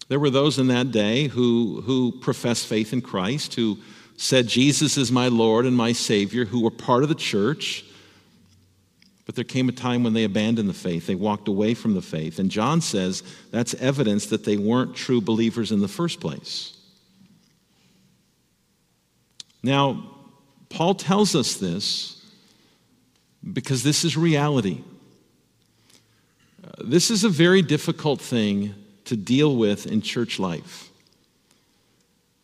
There 0.08 0.20
were 0.20 0.30
those 0.30 0.58
in 0.58 0.68
that 0.68 0.92
day 0.92 1.28
who, 1.28 1.82
who 1.84 2.12
professed 2.20 2.66
faith 2.66 2.92
in 2.92 3.00
Christ, 3.00 3.54
who 3.54 3.78
said, 4.16 4.46
Jesus 4.46 4.96
is 4.96 5.10
my 5.10 5.28
Lord 5.28 5.66
and 5.66 5.76
my 5.76 5.92
Savior, 5.92 6.44
who 6.44 6.62
were 6.62 6.70
part 6.70 7.02
of 7.02 7.08
the 7.08 7.14
church. 7.14 7.84
But 9.26 9.36
there 9.36 9.44
came 9.44 9.68
a 9.68 9.72
time 9.72 10.02
when 10.02 10.12
they 10.12 10.24
abandoned 10.24 10.68
the 10.68 10.74
faith. 10.74 11.06
They 11.06 11.14
walked 11.14 11.48
away 11.48 11.74
from 11.74 11.94
the 11.94 12.02
faith. 12.02 12.38
And 12.38 12.50
John 12.50 12.80
says 12.80 13.22
that's 13.50 13.74
evidence 13.74 14.26
that 14.26 14.44
they 14.44 14.56
weren't 14.56 14.94
true 14.94 15.20
believers 15.20 15.72
in 15.72 15.80
the 15.80 15.88
first 15.88 16.20
place. 16.20 16.76
Now, 19.62 20.10
Paul 20.68 20.94
tells 20.94 21.34
us 21.34 21.54
this 21.54 22.22
because 23.52 23.82
this 23.82 24.04
is 24.04 24.16
reality. 24.16 24.82
Uh, 26.62 26.82
this 26.84 27.10
is 27.10 27.24
a 27.24 27.30
very 27.30 27.62
difficult 27.62 28.20
thing 28.20 28.74
to 29.06 29.16
deal 29.16 29.56
with 29.56 29.86
in 29.86 30.02
church 30.02 30.38
life. 30.38 30.90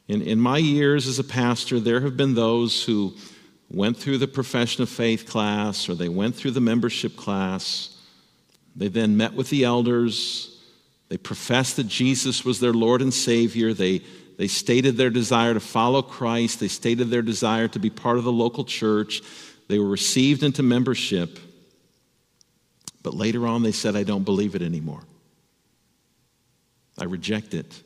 In, 0.09 0.23
in 0.23 0.41
my 0.41 0.59
years 0.59 1.07
as 1.07 1.19
a 1.19 1.25
pastor, 1.25 1.79
there 1.79 2.01
have 2.01 2.17
been 2.17 2.35
those 2.35 2.85
who 2.85 3.15
went 3.71 3.97
through 3.97 4.19
the 4.19 4.29
profession 4.29 4.83
of 4.83 4.89
faith 4.89 5.27
class 5.27 5.89
or 5.89 5.95
they 5.95 6.09
went 6.09 6.35
through 6.35 6.51
the 6.51 6.61
membership 6.61 7.17
class. 7.17 7.97
They 8.75 8.89
then 8.89 9.17
met 9.17 9.35
with 9.35 9.51
the 9.51 9.65
elders. 9.65 10.61
They 11.09 11.17
professed 11.17 11.77
that 11.77 11.89
Jesus 11.89 12.45
was 12.45 12.61
their 12.61 12.73
Lord 12.73 13.03
and 13.03 13.15
Savior. 13.15 13.73
They 13.73 14.03
they 14.41 14.49
stated 14.49 14.97
their 14.97 15.11
desire 15.11 15.53
to 15.53 15.61
follow 15.61 16.01
Christ. 16.01 16.61
They 16.61 16.69
stated 16.69 17.11
their 17.11 17.21
desire 17.21 17.69
to 17.69 17.79
be 17.79 17.91
part 17.91 18.17
of 18.17 18.25
the 18.25 18.33
local 18.33 18.65
church. 18.65 19.21
They 19.69 19.79
were 19.79 19.87
received 19.87 20.43
into 20.43 20.63
membership. 20.63 21.39
But 23.03 23.13
later 23.13 23.47
on, 23.47 23.63
they 23.63 23.73
said, 23.73 23.97
I 23.97 24.03
don't 24.03 24.25
believe 24.25 24.55
it 24.55 24.63
anymore. 24.63 25.03
I 26.99 27.05
reject 27.05 27.53
it. 27.53 27.83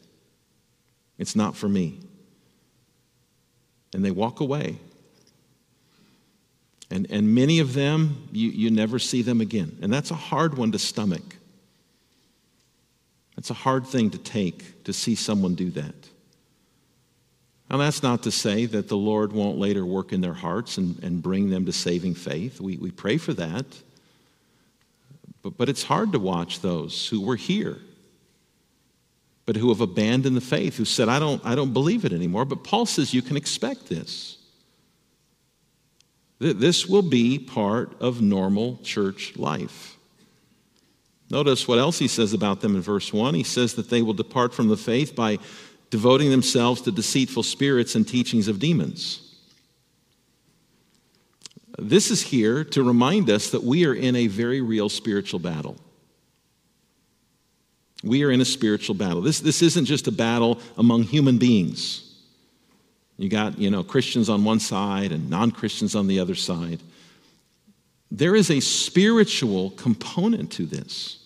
It's 1.18 1.34
not 1.34 1.56
for 1.56 1.68
me. 1.68 1.98
And 3.92 4.04
they 4.04 4.12
walk 4.12 4.38
away. 4.38 4.78
And, 6.90 7.06
and 7.10 7.34
many 7.34 7.60
of 7.60 7.74
them, 7.74 8.28
you, 8.32 8.50
you 8.50 8.70
never 8.70 8.98
see 8.98 9.22
them 9.22 9.40
again. 9.40 9.78
And 9.82 9.92
that's 9.92 10.10
a 10.10 10.16
hard 10.16 10.56
one 10.56 10.72
to 10.72 10.78
stomach. 10.78 11.36
That's 13.36 13.50
a 13.50 13.54
hard 13.54 13.86
thing 13.86 14.10
to 14.10 14.18
take 14.18 14.84
to 14.84 14.92
see 14.92 15.14
someone 15.14 15.54
do 15.54 15.70
that. 15.70 15.94
Now, 17.70 17.78
that's 17.78 18.02
not 18.02 18.22
to 18.24 18.30
say 18.30 18.66
that 18.66 18.88
the 18.88 18.96
Lord 18.96 19.32
won't 19.32 19.58
later 19.58 19.84
work 19.84 20.12
in 20.12 20.20
their 20.20 20.34
hearts 20.34 20.76
and, 20.78 21.02
and 21.02 21.22
bring 21.22 21.50
them 21.50 21.66
to 21.66 21.72
saving 21.72 22.14
faith. 22.14 22.60
We, 22.60 22.76
we 22.76 22.90
pray 22.90 23.16
for 23.16 23.32
that. 23.34 23.64
But, 25.42 25.56
but 25.56 25.68
it's 25.68 25.82
hard 25.82 26.12
to 26.12 26.18
watch 26.18 26.60
those 26.60 27.08
who 27.08 27.22
were 27.22 27.36
here, 27.36 27.78
but 29.46 29.56
who 29.56 29.70
have 29.70 29.80
abandoned 29.80 30.36
the 30.36 30.42
faith, 30.42 30.76
who 30.76 30.84
said, 30.84 31.08
I 31.08 31.18
don't, 31.18 31.44
I 31.44 31.54
don't 31.54 31.72
believe 31.72 32.04
it 32.04 32.12
anymore. 32.12 32.44
But 32.44 32.64
Paul 32.64 32.86
says 32.86 33.14
you 33.14 33.22
can 33.22 33.36
expect 33.36 33.88
this. 33.88 34.38
This 36.52 36.86
will 36.86 37.02
be 37.02 37.38
part 37.38 38.00
of 38.00 38.20
normal 38.20 38.78
church 38.82 39.36
life. 39.36 39.96
Notice 41.30 41.66
what 41.66 41.78
else 41.78 41.98
he 41.98 42.08
says 42.08 42.32
about 42.34 42.60
them 42.60 42.76
in 42.76 42.82
verse 42.82 43.12
1. 43.12 43.34
He 43.34 43.42
says 43.42 43.74
that 43.74 43.88
they 43.88 44.02
will 44.02 44.12
depart 44.12 44.52
from 44.52 44.68
the 44.68 44.76
faith 44.76 45.16
by 45.16 45.38
devoting 45.90 46.30
themselves 46.30 46.82
to 46.82 46.92
deceitful 46.92 47.42
spirits 47.42 47.94
and 47.94 48.06
teachings 48.06 48.46
of 48.46 48.58
demons. 48.58 49.20
This 51.78 52.10
is 52.10 52.22
here 52.22 52.62
to 52.64 52.82
remind 52.82 53.30
us 53.30 53.50
that 53.50 53.64
we 53.64 53.86
are 53.86 53.94
in 53.94 54.14
a 54.14 54.26
very 54.26 54.60
real 54.60 54.88
spiritual 54.88 55.40
battle. 55.40 55.76
We 58.02 58.22
are 58.22 58.30
in 58.30 58.40
a 58.40 58.44
spiritual 58.44 58.94
battle. 58.94 59.22
This, 59.22 59.40
this 59.40 59.62
isn't 59.62 59.86
just 59.86 60.06
a 60.06 60.12
battle 60.12 60.60
among 60.76 61.04
human 61.04 61.38
beings. 61.38 62.03
You 63.16 63.28
got, 63.28 63.58
you 63.58 63.70
know, 63.70 63.84
Christians 63.84 64.28
on 64.28 64.44
one 64.44 64.60
side 64.60 65.12
and 65.12 65.30
non 65.30 65.50
Christians 65.50 65.94
on 65.94 66.06
the 66.06 66.18
other 66.20 66.34
side. 66.34 66.80
There 68.10 68.34
is 68.34 68.50
a 68.50 68.60
spiritual 68.60 69.70
component 69.70 70.52
to 70.52 70.66
this. 70.66 71.18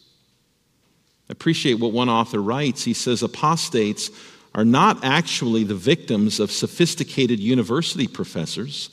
I 1.29 1.33
appreciate 1.33 1.75
what 1.75 1.93
one 1.93 2.09
author 2.09 2.41
writes. 2.41 2.85
He 2.85 2.95
says, 2.95 3.23
Apostates 3.23 4.11
are 4.55 4.65
not 4.65 5.05
actually 5.05 5.65
the 5.65 5.75
victims 5.75 6.41
of 6.41 6.51
sophisticated 6.51 7.39
university 7.39 8.07
professors, 8.07 8.91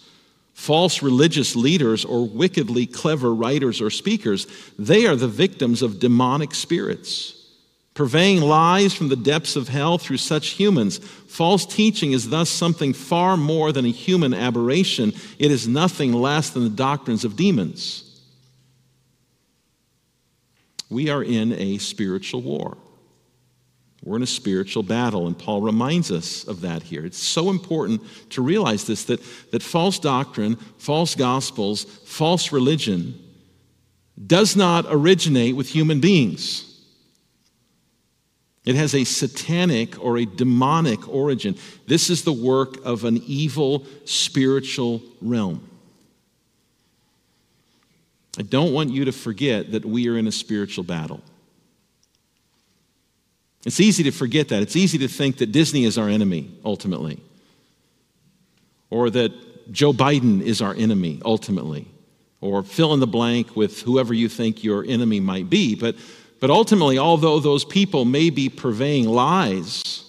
false 0.53 1.01
religious 1.01 1.55
leaders, 1.55 2.03
or 2.03 2.27
wickedly 2.27 2.85
clever 2.85 3.33
writers 3.33 3.81
or 3.81 3.89
speakers. 3.89 4.47
They 4.77 5.05
are 5.05 5.15
the 5.15 5.27
victims 5.27 5.81
of 5.81 5.99
demonic 5.99 6.53
spirits. 6.53 7.34
Purveying 7.95 8.41
lies 8.41 8.93
from 8.93 9.07
the 9.07 9.15
depths 9.15 9.55
of 9.55 9.69
hell 9.69 9.97
through 9.97 10.17
such 10.17 10.49
humans. 10.49 10.97
False 10.97 11.65
teaching 11.65 12.11
is 12.11 12.29
thus 12.29 12.49
something 12.49 12.91
far 12.91 13.37
more 13.37 13.71
than 13.71 13.85
a 13.85 13.91
human 13.91 14.33
aberration. 14.33 15.13
It 15.39 15.49
is 15.49 15.65
nothing 15.65 16.11
less 16.11 16.49
than 16.49 16.65
the 16.65 16.69
doctrines 16.69 17.23
of 17.23 17.37
demons. 17.37 18.03
We 20.89 21.09
are 21.09 21.23
in 21.23 21.53
a 21.53 21.77
spiritual 21.77 22.41
war. 22.41 22.77
We're 24.03 24.17
in 24.17 24.23
a 24.23 24.27
spiritual 24.27 24.83
battle, 24.83 25.25
and 25.25 25.37
Paul 25.37 25.61
reminds 25.61 26.11
us 26.11 26.43
of 26.43 26.61
that 26.61 26.83
here. 26.83 27.05
It's 27.05 27.17
so 27.17 27.49
important 27.49 28.01
to 28.31 28.41
realize 28.41 28.85
this 28.85 29.05
that, 29.05 29.21
that 29.51 29.63
false 29.63 29.99
doctrine, 29.99 30.57
false 30.77 31.15
gospels, 31.15 31.85
false 31.85 32.51
religion 32.51 33.17
does 34.27 34.57
not 34.57 34.85
originate 34.89 35.55
with 35.55 35.69
human 35.69 36.01
beings. 36.01 36.74
It 38.65 38.75
has 38.75 38.95
a 38.95 39.03
satanic 39.03 40.03
or 40.03 40.17
a 40.17 40.25
demonic 40.25 41.07
origin. 41.07 41.55
This 41.87 42.09
is 42.09 42.23
the 42.23 42.33
work 42.33 42.83
of 42.83 43.03
an 43.03 43.21
evil 43.25 43.85
spiritual 44.05 45.01
realm. 45.21 45.69
I 48.37 48.41
don't 48.41 48.73
want 48.73 48.89
you 48.89 49.05
to 49.05 49.11
forget 49.11 49.71
that 49.71 49.85
we 49.85 50.09
are 50.09 50.17
in 50.17 50.27
a 50.27 50.31
spiritual 50.31 50.83
battle. 50.83 51.21
It's 53.65 53.79
easy 53.79 54.03
to 54.03 54.11
forget 54.11 54.49
that. 54.49 54.61
It's 54.61 54.75
easy 54.75 54.97
to 54.99 55.07
think 55.07 55.37
that 55.37 55.51
Disney 55.51 55.85
is 55.85 55.97
our 55.97 56.09
enemy, 56.09 56.51
ultimately, 56.63 57.19
or 58.89 59.09
that 59.09 59.71
Joe 59.71 59.93
Biden 59.93 60.41
is 60.41 60.61
our 60.61 60.73
enemy, 60.75 61.19
ultimately, 61.25 61.87
or 62.41 62.61
fill 62.61 62.93
in 62.93 62.99
the 62.99 63.07
blank 63.07 63.55
with 63.55 63.81
whoever 63.81 64.13
you 64.13 64.29
think 64.29 64.63
your 64.63 64.85
enemy 64.85 65.19
might 65.19 65.49
be. 65.49 65.75
But, 65.75 65.95
but 66.45 66.53
ultimately, 66.53 66.99
although 66.99 67.39
those 67.39 67.65
people 67.65 68.05
may 68.05 68.29
be 68.29 68.49
purveying 68.49 69.09
lies 69.09 70.03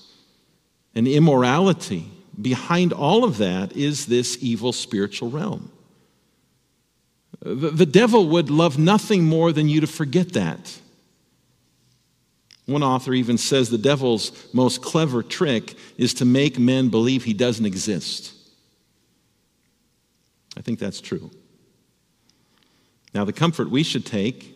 and 0.94 1.08
immorality, 1.08 2.10
behind 2.38 2.92
all 2.92 3.24
of 3.24 3.38
that 3.38 3.72
is 3.74 4.04
this 4.04 4.36
evil 4.42 4.74
spiritual 4.74 5.30
realm. 5.30 5.72
The, 7.40 7.70
the 7.70 7.86
devil 7.86 8.28
would 8.28 8.50
love 8.50 8.78
nothing 8.78 9.24
more 9.24 9.50
than 9.50 9.70
you 9.70 9.80
to 9.80 9.86
forget 9.86 10.34
that. 10.34 10.78
One 12.66 12.82
author 12.82 13.14
even 13.14 13.38
says 13.38 13.70
the 13.70 13.78
devil's 13.78 14.30
most 14.52 14.82
clever 14.82 15.22
trick 15.22 15.74
is 15.96 16.12
to 16.12 16.26
make 16.26 16.58
men 16.58 16.90
believe 16.90 17.24
he 17.24 17.32
doesn't 17.32 17.64
exist. 17.64 18.34
I 20.54 20.60
think 20.60 20.80
that's 20.80 21.00
true. 21.00 21.30
Now, 23.14 23.24
the 23.24 23.32
comfort 23.32 23.70
we 23.70 23.82
should 23.82 24.04
take, 24.04 24.55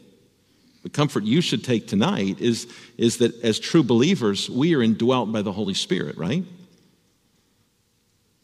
the 0.82 0.90
comfort 0.90 1.24
you 1.24 1.40
should 1.40 1.62
take 1.62 1.86
tonight, 1.86 2.40
is, 2.40 2.66
is 2.96 3.18
that 3.18 3.42
as 3.42 3.58
true 3.58 3.82
believers, 3.82 4.48
we 4.48 4.74
are 4.74 4.82
indwelt 4.82 5.30
by 5.30 5.42
the 5.42 5.52
Holy 5.52 5.74
Spirit, 5.74 6.16
right? 6.16 6.44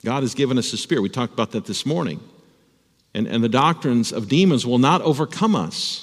God 0.05 0.23
has 0.23 0.35
given 0.35 0.59
us 0.59 0.73
a 0.73 0.76
spirit. 0.76 1.00
We 1.00 1.09
talked 1.09 1.33
about 1.33 1.52
that 1.52 1.64
this 1.64 1.87
morning. 1.87 2.21
And, 3.14 3.26
and 3.26 3.43
the 3.43 3.49
doctrines 3.49 4.12
of 4.12 4.28
demons 4.28 4.66
will 4.66 4.78
not 4.78 5.00
overcome 5.02 5.57
us. 5.57 6.02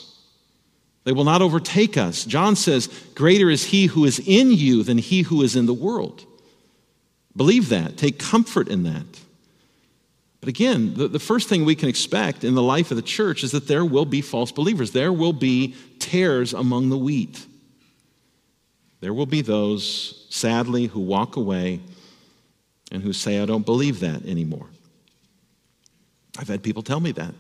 They 1.04 1.12
will 1.12 1.26
not 1.26 1.42
overtake 1.42 1.98
us. 1.98 2.26
John 2.26 2.56
says, 2.56 2.88
Greater 3.14 3.50
is 3.50 3.66
he 3.66 3.86
who 3.86 4.06
is 4.06 4.20
in 4.20 4.52
you 4.52 4.84
than 4.84 4.98
he 4.98 5.22
who 5.22 5.42
is 5.44 5.56
in 5.56 5.68
the 5.68 5.74
world. 5.74 6.26
Believe 7.36 7.70
that. 7.70 7.98
Take 7.98 8.20
comfort 8.20 8.68
in 8.68 8.84
that. 8.84 9.06
But 10.40 10.50
again, 10.50 10.96
the, 10.96 11.08
the 11.08 11.20
first 11.20 11.48
thing 11.48 11.64
we 11.64 11.76
can 11.76 11.88
expect 11.88 12.44
in 12.44 12.54
the 12.54 12.62
life 12.62 12.92
of 12.92 12.98
the 12.98 13.02
church 13.02 13.44
is 13.44 13.52
that 13.52 13.68
there 13.68 13.86
will 13.86 14.06
be 14.06 14.22
false 14.22 14.52
believers. 14.52 14.92
There 14.92 15.14
will 15.14 15.32
be 15.32 15.74
tares 16.04 16.54
among 16.54 16.90
the 16.90 16.98
wheat. 16.98 17.46
There 19.00 19.14
will 19.14 19.26
be 19.26 19.42
those, 19.42 20.28
sadly, 20.30 20.88
who 20.88 21.00
walk 21.00 21.36
away 21.36 21.80
and 22.92 23.02
who 23.02 23.14
say, 23.14 23.42
I 23.42 23.46
don't 23.46 23.66
believe 23.66 24.00
that 24.02 24.26
anymore. 24.26 24.68
I've 26.38 26.48
had 26.48 26.64
people 26.64 26.84
tell 26.84 27.00
me 27.00 27.12
that. 27.14 27.36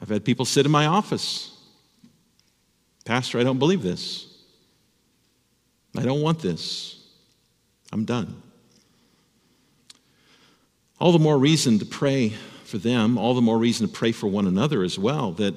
I've 0.00 0.08
had 0.08 0.24
people 0.24 0.44
sit 0.44 0.66
in 0.66 0.72
my 0.72 0.86
office. 0.86 1.52
Pastor, 3.04 3.38
I 3.38 3.44
don't 3.44 3.58
believe 3.58 3.82
this. 3.82 4.26
I 5.96 6.02
don't 6.02 6.22
want 6.22 6.40
this. 6.40 7.02
I'm 7.92 8.04
done. 8.04 8.42
All 11.00 11.12
the 11.12 11.18
more 11.18 11.38
reason 11.38 11.78
to 11.78 11.86
pray 11.86 12.30
for 12.64 12.78
them, 12.78 13.16
all 13.16 13.34
the 13.34 13.40
more 13.40 13.58
reason 13.58 13.86
to 13.86 13.92
pray 13.92 14.12
for 14.12 14.26
one 14.26 14.46
another 14.46 14.82
as 14.82 14.98
well, 14.98 15.32
that, 15.32 15.54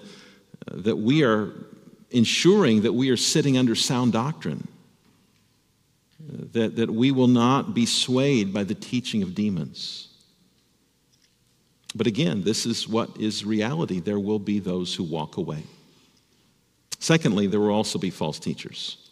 that 0.68 0.98
we 0.98 1.24
are 1.24 1.52
ensuring 2.12 2.82
that 2.82 2.94
we 2.94 3.10
are 3.10 3.18
sitting 3.18 3.58
under 3.58 3.76
sound 3.76 4.14
doctrine, 4.14 4.68
that, 6.54 6.76
that 6.76 6.90
we 6.90 7.12
will 7.12 7.28
not 7.28 7.74
be 7.74 7.86
swayed 7.86 8.54
by 8.54 8.64
the 8.64 8.76
teaching 8.76 9.24
of 9.24 9.36
demons. 9.36 10.08
But 11.96 12.08
again, 12.08 12.44
this 12.44 12.66
is 12.66 12.88
what 12.88 13.18
is 13.20 13.44
reality. 13.44 14.00
There 14.00 14.20
will 14.20 14.40
be 14.40 14.60
those 14.60 14.94
who 14.94 15.04
walk 15.04 15.38
away. 15.38 15.64
Secondly, 17.00 17.48
there 17.48 17.60
will 17.60 17.72
also 17.74 17.98
be 17.98 18.10
false 18.10 18.40
teachers. 18.40 19.10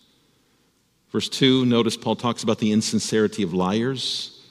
Verse 1.12 1.30
2, 1.30 1.66
notice 1.66 1.96
Paul 1.96 2.18
talks 2.18 2.44
about 2.44 2.60
the 2.60 2.72
insincerity 2.72 3.42
of 3.42 3.54
liars. 3.54 4.46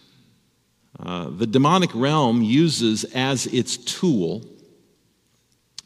Uh, 0.98 1.28
the 1.28 1.46
demonic 1.46 1.90
realm 1.94 2.42
uses 2.42 3.04
as 3.04 3.46
its 3.46 3.76
tool 3.76 4.42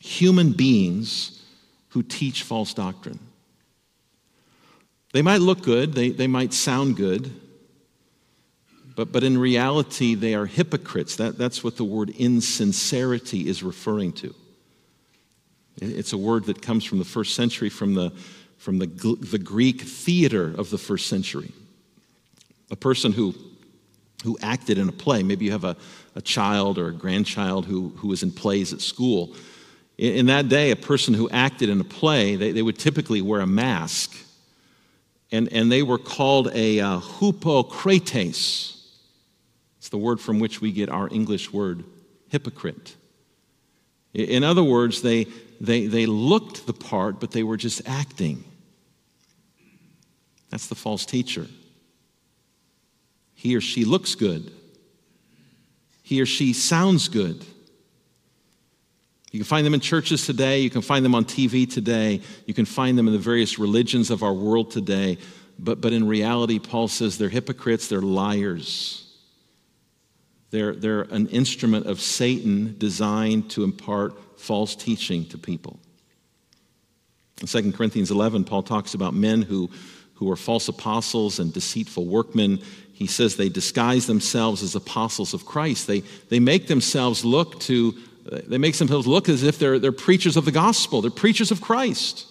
human 0.00 0.52
beings 0.52 1.42
who 1.90 2.02
teach 2.02 2.42
false 2.42 2.75
doctrine. 2.75 3.19
They 5.12 5.23
might 5.23 5.40
look 5.40 5.62
good, 5.62 5.92
they, 5.92 6.11
they 6.11 6.26
might 6.26 6.52
sound 6.52 6.97
good, 6.97 7.30
but, 8.97 9.12
but 9.12 9.25
in 9.25 9.38
reality, 9.38 10.14
they 10.14 10.35
are 10.35 10.47
hypocrites. 10.47 11.16
That, 11.16 11.38
that's 11.38 11.64
what 11.64 11.76
the 11.76 11.85
word 11.85 12.11
insincerity 12.11 13.49
is 13.49 13.62
referring 13.62 14.12
to. 14.14 14.35
It's 15.80 16.12
a 16.12 16.19
word 16.19 16.45
that 16.45 16.61
comes 16.61 16.85
from 16.85 16.99
the 16.99 17.04
first 17.04 17.35
century, 17.35 17.71
from 17.71 17.95
the, 17.95 18.12
from 18.59 18.78
the, 18.78 18.87
the 18.87 19.38
Greek 19.38 19.83
theater 19.83 20.54
of 20.57 20.71
the 20.71 20.78
first 20.78 21.07
century. 21.07 21.52
A 22.71 22.76
person 22.76 23.12
who, 23.12 23.35
who 24.23 24.37
acted 24.42 24.76
in 24.76 24.88
a 24.88 24.92
play, 24.92 25.23
maybe 25.23 25.47
you 25.47 25.52
have 25.52 25.64
a, 25.64 25.76
a 26.14 26.21
child 26.21 26.78
or 26.78 26.88
a 26.88 26.92
grandchild 26.92 27.64
who, 27.66 27.90
who 27.97 28.09
was 28.09 28.23
in 28.23 28.30
plays 28.30 28.73
at 28.73 28.80
school. 28.80 29.35
In, 30.00 30.26
that 30.26 30.49
day, 30.49 30.71
a 30.71 30.76
person 30.76 31.12
who 31.12 31.28
acted 31.28 31.69
in 31.69 31.78
a 31.78 31.85
play, 31.85 32.35
they, 32.35 32.52
they 32.52 32.62
would 32.62 32.78
typically 32.78 33.21
wear 33.21 33.42
a 33.42 33.47
mask. 33.47 34.16
And, 35.30 35.52
and 35.52 35.71
they 35.71 35.83
were 35.83 35.99
called 35.99 36.50
a 36.54 36.80
uh, 36.80 37.00
hypocrates 37.00 38.83
It's 39.76 39.90
the 39.90 39.99
word 39.99 40.19
from 40.19 40.38
which 40.38 40.62
we 40.62 40.73
get 40.73 40.88
our 40.88 41.07
English 41.12 41.52
word 41.52 41.85
hypocrite. 42.28 42.97
In 44.14 44.42
other 44.42 44.64
words, 44.64 45.02
they, 45.02 45.26
they, 45.61 45.87
they 45.87 46.07
looked 46.07 46.66
the 46.66 46.73
part, 46.73 47.21
but 47.21 47.33
they 47.33 47.42
were 47.42 47.59
just 47.59 47.87
acting. 47.87 48.42
That's 50.49 50.69
the 50.69 50.75
false 50.75 51.04
teacher. 51.04 51.47
He 53.35 53.54
or 53.54 53.61
she 53.61 53.85
looks 53.85 54.14
good, 54.14 54.50
he 56.02 56.23
or 56.23 56.26
she 56.26 56.54
sounds 56.54 57.09
good. 57.09 57.45
You 59.30 59.38
can 59.38 59.46
find 59.46 59.64
them 59.64 59.75
in 59.75 59.80
churches 59.80 60.26
today, 60.26 60.58
you 60.60 60.70
can 60.70 60.82
find 60.82 61.04
them 61.04 61.14
on 61.14 61.25
TV 61.25 61.70
today, 61.70 62.20
you 62.46 62.54
can 62.54 62.64
find 62.64 62.99
them 62.99 63.06
in 63.06 63.12
the 63.12 63.18
various 63.18 63.58
religions 63.58 64.10
of 64.10 64.22
our 64.22 64.32
world 64.32 64.70
today. 64.70 65.18
But, 65.58 65.80
but 65.80 65.92
in 65.92 66.08
reality, 66.08 66.58
Paul 66.58 66.88
says 66.88 67.18
they're 67.18 67.28
hypocrites, 67.28 67.88
they're 67.88 68.00
liars. 68.00 69.06
They're, 70.50 70.75
they're 70.75 71.02
an 71.02 71.28
instrument 71.28 71.87
of 71.87 72.00
Satan 72.00 72.75
designed 72.78 73.50
to 73.50 73.62
impart 73.62 74.40
false 74.40 74.74
teaching 74.74 75.26
to 75.26 75.38
people. 75.38 75.78
In 77.40 77.46
2 77.46 77.72
Corinthians 77.72 78.11
11, 78.11 78.44
Paul 78.44 78.62
talks 78.62 78.94
about 78.94 79.14
men 79.14 79.42
who, 79.42 79.70
who 80.14 80.31
are 80.31 80.37
false 80.37 80.68
apostles 80.68 81.38
and 81.38 81.52
deceitful 81.52 82.07
workmen. 82.07 82.61
He 82.92 83.07
says 83.07 83.37
they 83.37 83.48
disguise 83.48 84.07
themselves 84.07 84.62
as 84.62 84.74
apostles 84.74 85.35
of 85.35 85.46
Christ. 85.46 85.87
They, 85.87 86.00
they 86.31 86.40
make 86.40 86.66
themselves 86.66 87.24
look 87.24 87.61
to, 87.61 87.94
they 88.31 88.59
make 88.59 88.77
themselves 88.77 89.07
look 89.07 89.29
as 89.29 89.43
if 89.43 89.59
they're, 89.59 89.79
they're 89.79 89.93
preachers 89.93 90.37
of 90.37 90.45
the 90.45 90.53
gospel. 90.53 91.03
They're 91.03 91.11
preachers 91.11 91.51
of 91.51 91.61
Christ. 91.61 92.27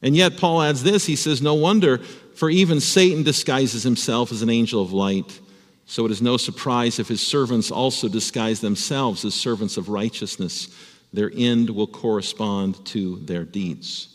And 0.00 0.16
yet, 0.16 0.38
Paul 0.38 0.62
adds 0.62 0.82
this 0.82 1.06
he 1.06 1.16
says, 1.16 1.42
No 1.42 1.54
wonder, 1.54 1.98
for 2.34 2.50
even 2.50 2.80
Satan 2.80 3.22
disguises 3.22 3.82
himself 3.82 4.32
as 4.32 4.42
an 4.42 4.50
angel 4.50 4.82
of 4.82 4.92
light. 4.92 5.40
So 5.84 6.06
it 6.06 6.10
is 6.10 6.22
no 6.22 6.36
surprise 6.36 6.98
if 6.98 7.08
his 7.08 7.20
servants 7.20 7.70
also 7.70 8.08
disguise 8.08 8.60
themselves 8.60 9.24
as 9.24 9.34
servants 9.34 9.76
of 9.76 9.88
righteousness. 9.88 10.68
Their 11.12 11.30
end 11.34 11.68
will 11.68 11.86
correspond 11.86 12.84
to 12.86 13.16
their 13.20 13.44
deeds. 13.44 14.08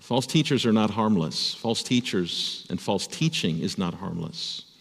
False 0.00 0.26
teachers 0.26 0.66
are 0.66 0.72
not 0.72 0.90
harmless. 0.90 1.54
False 1.54 1.82
teachers 1.82 2.66
and 2.68 2.78
false 2.80 3.06
teaching 3.06 3.60
is 3.60 3.78
not 3.78 3.94
harmless. 3.94 4.71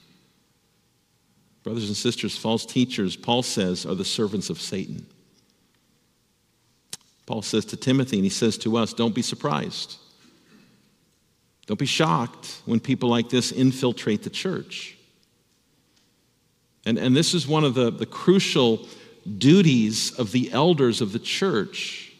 Brothers 1.63 1.87
and 1.87 1.97
sisters, 1.97 2.35
false 2.35 2.65
teachers, 2.65 3.15
Paul 3.15 3.43
says, 3.43 3.85
are 3.85 3.95
the 3.95 4.05
servants 4.05 4.49
of 4.49 4.59
Satan. 4.59 5.05
Paul 7.25 7.43
says 7.43 7.65
to 7.65 7.77
Timothy, 7.77 8.17
and 8.17 8.25
he 8.25 8.29
says 8.29 8.57
to 8.59 8.77
us, 8.77 8.93
don't 8.93 9.15
be 9.15 9.21
surprised. 9.21 9.97
Don't 11.67 11.79
be 11.79 11.85
shocked 11.85 12.61
when 12.65 12.79
people 12.79 13.09
like 13.09 13.29
this 13.29 13.51
infiltrate 13.51 14.23
the 14.23 14.29
church. 14.29 14.97
And, 16.85 16.97
and 16.97 17.15
this 17.15 17.33
is 17.33 17.47
one 17.47 17.63
of 17.63 17.75
the, 17.75 17.91
the 17.91 18.07
crucial 18.07 18.87
duties 19.37 20.11
of 20.17 20.31
the 20.31 20.51
elders 20.51 20.99
of 20.99 21.11
the 21.11 21.19
church 21.19 22.11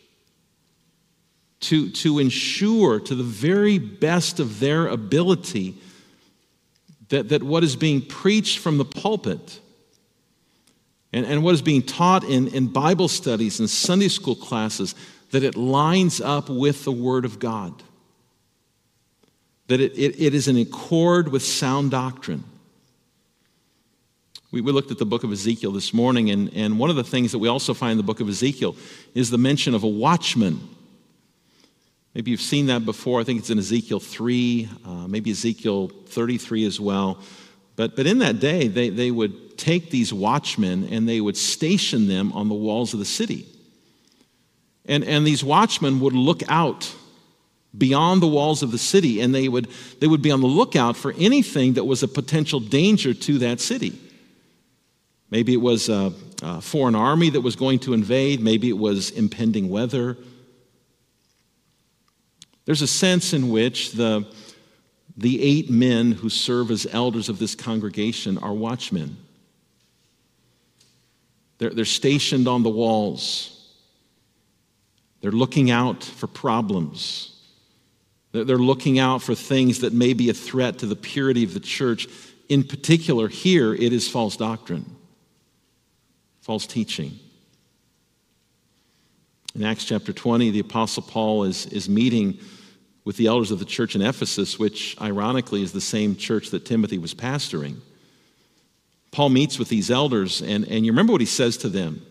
to, 1.62 1.90
to 1.90 2.20
ensure 2.20 3.00
to 3.00 3.16
the 3.16 3.24
very 3.24 3.80
best 3.80 4.40
of 4.40 4.60
their 4.60 4.88
ability 4.88 5.76
that, 7.12 7.28
that 7.30 7.44
what 7.44 7.64
is 7.64 7.76
being 7.76 8.02
preached 8.02 8.60
from 8.60 8.78
the 8.78 8.86
pulpit 8.86 9.60
and, 11.12 11.26
and 11.26 11.44
what 11.44 11.54
is 11.54 11.62
being 11.62 11.84
taught 11.84 12.24
in, 12.24 12.48
in 12.48 12.68
Bible 12.68 13.10
studies 13.10 13.60
and 13.60 13.70
Sunday 13.70 14.08
school 14.08 14.36
classes, 14.36 14.96
that 15.32 15.44
it 15.44 15.58
lines 15.58 16.22
up 16.22 16.50
with 16.50 16.86
the 16.86 16.92
Word 16.92 17.26
of 17.26 17.38
God. 17.38 17.84
That 19.68 19.82
it, 19.82 19.92
it, 19.98 20.22
it 20.22 20.34
is 20.34 20.48
in 20.48 20.56
accord 20.58 21.28
with 21.28 21.44
sound 21.44 21.92
doctrine. 21.92 22.46
We, 24.52 24.62
we 24.62 24.72
looked 24.72 24.92
at 24.92 24.98
the 24.98 25.06
book 25.06 25.26
of 25.26 25.34
Ezekiel 25.34 25.74
this 25.74 25.94
morning, 25.94 26.32
and, 26.32 26.50
and 26.54 26.80
one 26.80 26.90
of 26.90 26.96
the 26.96 27.04
things 27.04 27.34
that 27.34 27.40
we 27.40 27.50
also 27.50 27.74
find 27.74 27.92
in 27.92 27.98
the 27.98 28.04
book 28.04 28.22
of 28.22 28.30
Ezekiel 28.30 28.78
is 29.16 29.30
the 29.30 29.38
mention 29.38 29.76
of 29.76 29.84
a 29.84 29.88
watchman. 29.88 30.62
Maybe 32.14 32.32
you've 32.32 32.42
seen 32.42 32.68
that 32.68 32.86
before. 32.86 33.22
I 33.22 33.24
think 33.24 33.40
it's 33.40 33.50
in 33.50 33.58
Ezekiel 33.58 34.00
3, 34.00 34.70
uh, 34.86 34.90
maybe 35.08 35.32
Ezekiel 35.32 35.88
33 35.88 36.66
as 36.66 36.80
well. 36.80 37.20
But, 37.78 37.96
but 37.96 38.06
in 38.06 38.20
that 38.20 38.40
day, 38.40 38.68
they, 38.68 38.90
they 38.90 39.12
would 39.12 39.58
take 39.58 39.92
these 39.92 40.14
watchmen 40.14 40.90
and 40.92 41.08
they 41.08 41.22
would 41.22 41.38
station 41.38 42.08
them 42.08 42.34
on 42.34 42.50
the 42.50 42.54
walls 42.54 42.94
of 42.94 43.00
the 43.00 43.06
city. 43.06 43.46
And, 44.86 45.04
and 45.04 45.26
these 45.26 45.44
watchmen 45.44 46.00
would 46.02 46.14
look 46.14 46.42
out 46.50 46.94
beyond 47.78 48.22
the 48.22 48.28
walls 48.28 48.62
of 48.62 48.72
the 48.72 48.78
city 48.78 49.22
and 49.22 49.34
they 49.34 49.48
would, 49.48 49.70
they 50.00 50.08
would 50.08 50.22
be 50.22 50.32
on 50.32 50.42
the 50.42 50.48
lookout 50.48 50.98
for 50.98 51.14
anything 51.18 51.74
that 51.74 51.86
was 51.86 52.04
a 52.04 52.08
potential 52.08 52.60
danger 52.60 53.14
to 53.14 53.38
that 53.40 53.62
city. 53.62 53.98
Maybe 55.30 55.54
it 55.54 55.62
was 55.62 55.88
a, 55.88 56.12
a 56.44 56.60
foreign 56.60 56.96
army 56.96 57.30
that 57.30 57.42
was 57.42 57.56
going 57.56 57.80
to 57.80 57.94
invade. 57.94 58.42
Maybe 58.42 58.68
it 58.68 58.78
was 58.78 59.12
impending 59.12 59.70
weather. 59.70 60.18
There's 62.66 62.82
a 62.82 62.88
sense 62.88 63.34
in 63.34 63.50
which 63.50 63.92
the, 63.94 64.26
the 65.18 65.42
eight 65.42 65.70
men 65.70 66.12
who 66.12 66.30
serve 66.30 66.72
as 66.72 66.88
elders 66.92 67.30
of 67.30 67.40
this 67.40 67.56
congregation 67.56 68.38
are 68.38 68.54
watchmen. 68.54 69.18
They're, 71.58 71.72
they're 71.72 71.86
stationed 71.86 72.48
on 72.48 72.64
the 72.64 72.70
walls. 72.70 73.76
They're 75.22 75.32
looking 75.32 75.70
out 75.70 76.04
for 76.04 76.28
problems. 76.28 77.36
They're, 78.32 78.44
they're 78.44 78.58
looking 78.58 79.00
out 79.00 79.22
for 79.22 79.36
things 79.36 79.80
that 79.80 79.94
may 79.94 80.14
be 80.14 80.30
a 80.30 80.34
threat 80.34 80.80
to 80.80 80.86
the 80.86 80.96
purity 80.96 81.44
of 81.44 81.54
the 81.54 81.60
church. 81.60 82.08
In 82.50 82.64
particular, 82.64 83.28
here 83.28 83.74
it 83.74 83.94
is 83.94 84.10
false 84.10 84.36
doctrine 84.38 84.98
false 86.42 86.66
teaching. 86.66 87.18
In 89.54 89.64
Acts 89.64 89.84
chapter 89.84 90.14
20, 90.14 90.50
the 90.52 90.60
Apostle 90.60 91.04
Paul 91.04 91.44
is, 91.44 91.66
is 91.68 91.90
meeting 91.90 92.40
with 93.04 93.18
the 93.18 93.28
elders 93.28 93.52
of 93.52 93.60
the 93.60 93.66
church 93.66 93.96
in 93.96 94.02
Ephesus, 94.02 94.58
which 94.58 94.96
ironically 95.02 95.62
is 95.62 95.74
the 95.74 95.82
same 95.82 96.16
church 96.16 96.52
that 96.52 96.66
Timothy 96.66 96.98
was 96.98 97.14
pastoring. 97.14 97.78
Paul 99.12 99.30
meets 99.30 99.60
with 99.60 99.68
these 99.68 99.92
elders, 99.92 100.42
and, 100.42 100.66
and 100.68 100.86
you 100.86 100.92
remember 100.92 101.12
what 101.12 101.22
he 101.22 101.28
says 101.28 101.58
to 101.58 101.70
them. 101.70 102.02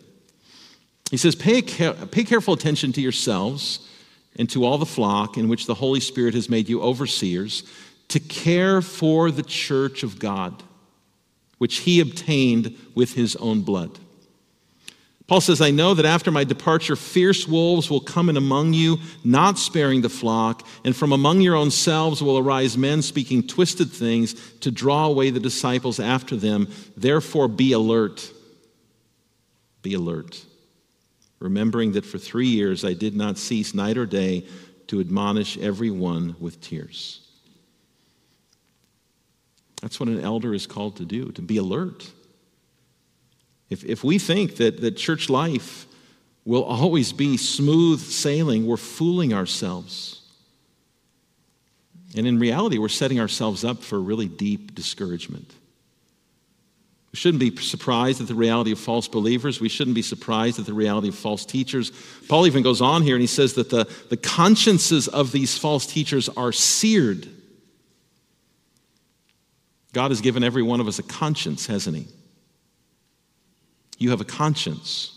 He 1.11 1.17
says, 1.17 1.35
Pay, 1.35 1.63
pay 1.63 2.25
careful 2.25 2.53
attention 2.53 2.93
to 2.93 3.01
yourselves 3.01 3.89
and 4.37 4.49
to 4.51 4.65
all 4.65 4.77
the 4.77 4.87
flock 4.87 5.39
in 5.39 5.49
which 5.49 5.67
the 5.67 5.75
Holy 5.75 6.01
Spirit 6.01 6.35
has 6.35 6.49
made 6.51 6.69
you 6.69 6.83
overseers, 6.83 7.65
to 8.09 8.21
care 8.21 8.83
for 8.83 9.31
the 9.31 9.43
church 9.43 10.03
of 10.03 10.19
God, 10.19 10.63
which 11.59 11.79
he 11.79 12.01
obtained 12.01 12.77
with 12.95 13.15
his 13.15 13.35
own 13.37 13.63
blood. 13.63 13.99
Paul 15.31 15.41
says, 15.41 15.61
I 15.61 15.71
know 15.71 15.95
that 15.95 16.05
after 16.05 16.33
my 16.33 16.43
departure, 16.43 16.97
fierce 16.97 17.47
wolves 17.47 17.89
will 17.89 18.01
come 18.01 18.29
in 18.29 18.37
among 18.37 18.73
you, 18.73 18.99
not 19.23 19.61
sparing 19.61 20.01
the 20.01 20.09
flock, 20.09 20.67
and 20.85 20.97
from 20.97 21.13
among 21.13 21.41
your 21.41 21.55
own 21.55 21.71
selves 21.71 22.21
will 22.21 22.37
arise 22.37 22.77
men 22.77 23.01
speaking 23.01 23.47
twisted 23.47 23.93
things 23.93 24.35
to 24.59 24.73
draw 24.73 25.07
away 25.07 25.31
the 25.31 25.39
disciples 25.39 26.01
after 26.01 26.35
them. 26.35 26.67
Therefore, 26.97 27.47
be 27.47 27.71
alert. 27.71 28.29
Be 29.83 29.95
alert. 29.95 30.45
Remembering 31.39 31.93
that 31.93 32.05
for 32.05 32.19
three 32.19 32.49
years 32.49 32.85
I 32.85 32.95
did 32.95 33.15
not 33.15 33.39
cease 33.39 33.73
night 33.73 33.99
or 33.99 34.07
day 34.07 34.45
to 34.89 34.99
admonish 34.99 35.57
everyone 35.59 36.35
with 36.41 36.61
tears. 36.61 37.21
That's 39.81 40.01
what 40.01 40.09
an 40.09 40.19
elder 40.19 40.55
is 40.55 40.67
called 40.67 40.97
to 40.97 41.05
do, 41.05 41.31
to 41.31 41.41
be 41.41 41.59
alert 41.59 42.11
if, 43.71 43.85
if 43.85 44.03
we 44.05 44.19
think 44.19 44.57
that, 44.57 44.81
that 44.81 44.97
church 44.97 45.31
life 45.31 45.87
will 46.45 46.65
always 46.65 47.13
be 47.13 47.37
smooth 47.37 48.01
sailing, 48.01 48.67
we're 48.67 48.77
fooling 48.77 49.33
ourselves. 49.33 50.23
And 52.17 52.27
in 52.27 52.41
reality, 52.41 52.79
we're 52.79 52.89
setting 52.89 53.21
ourselves 53.21 53.65
up 53.65 53.83
for 53.83 54.01
really 54.01 54.27
deep 54.27 54.75
discouragement. 54.75 55.55
We 57.13 57.17
shouldn't 57.17 57.41
be 57.41 57.57
surprised 57.57 58.21
at 58.21 58.29
the 58.29 58.35
reality 58.35 58.73
of 58.73 58.79
false 58.79 59.09
believers. 59.09 59.61
We 59.61 59.69
shouldn't 59.69 59.95
be 59.95 60.03
surprised 60.03 60.59
at 60.59 60.67
the 60.67 60.75
reality 60.75 61.09
of 61.09 61.15
false 61.17 61.45
teachers. 61.45 61.93
Paul 62.29 62.47
even 62.47 62.63
goes 62.63 62.81
on 62.81 63.03
here 63.03 63.15
and 63.15 63.21
he 63.21 63.27
says 63.27 63.55
that 63.55 63.71
the, 63.71 63.89
the 64.09 64.17
consciences 64.17 65.09
of 65.09 65.33
these 65.33 65.59
false 65.59 65.87
teachers 65.87 66.29
are 66.31 66.53
seared. 66.53 67.29
God 69.93 70.13
has 70.13 70.21
given 70.21 70.45
every 70.45 70.63
one 70.63 70.81
of 70.81 70.87
us 70.87 71.01
a 71.01 71.03
conscience, 71.03 71.67
hasn't 71.67 71.97
He? 71.97 72.07
You 74.01 74.11
have 74.11 74.21
a 74.21 74.25
conscience. 74.25 75.17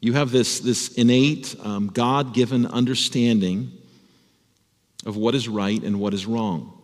You 0.00 0.12
have 0.12 0.30
this, 0.30 0.60
this 0.60 0.92
innate, 0.94 1.56
um, 1.62 1.88
God 1.88 2.34
given 2.34 2.66
understanding 2.66 3.72
of 5.06 5.16
what 5.16 5.34
is 5.34 5.48
right 5.48 5.82
and 5.82 5.98
what 5.98 6.12
is 6.12 6.26
wrong. 6.26 6.74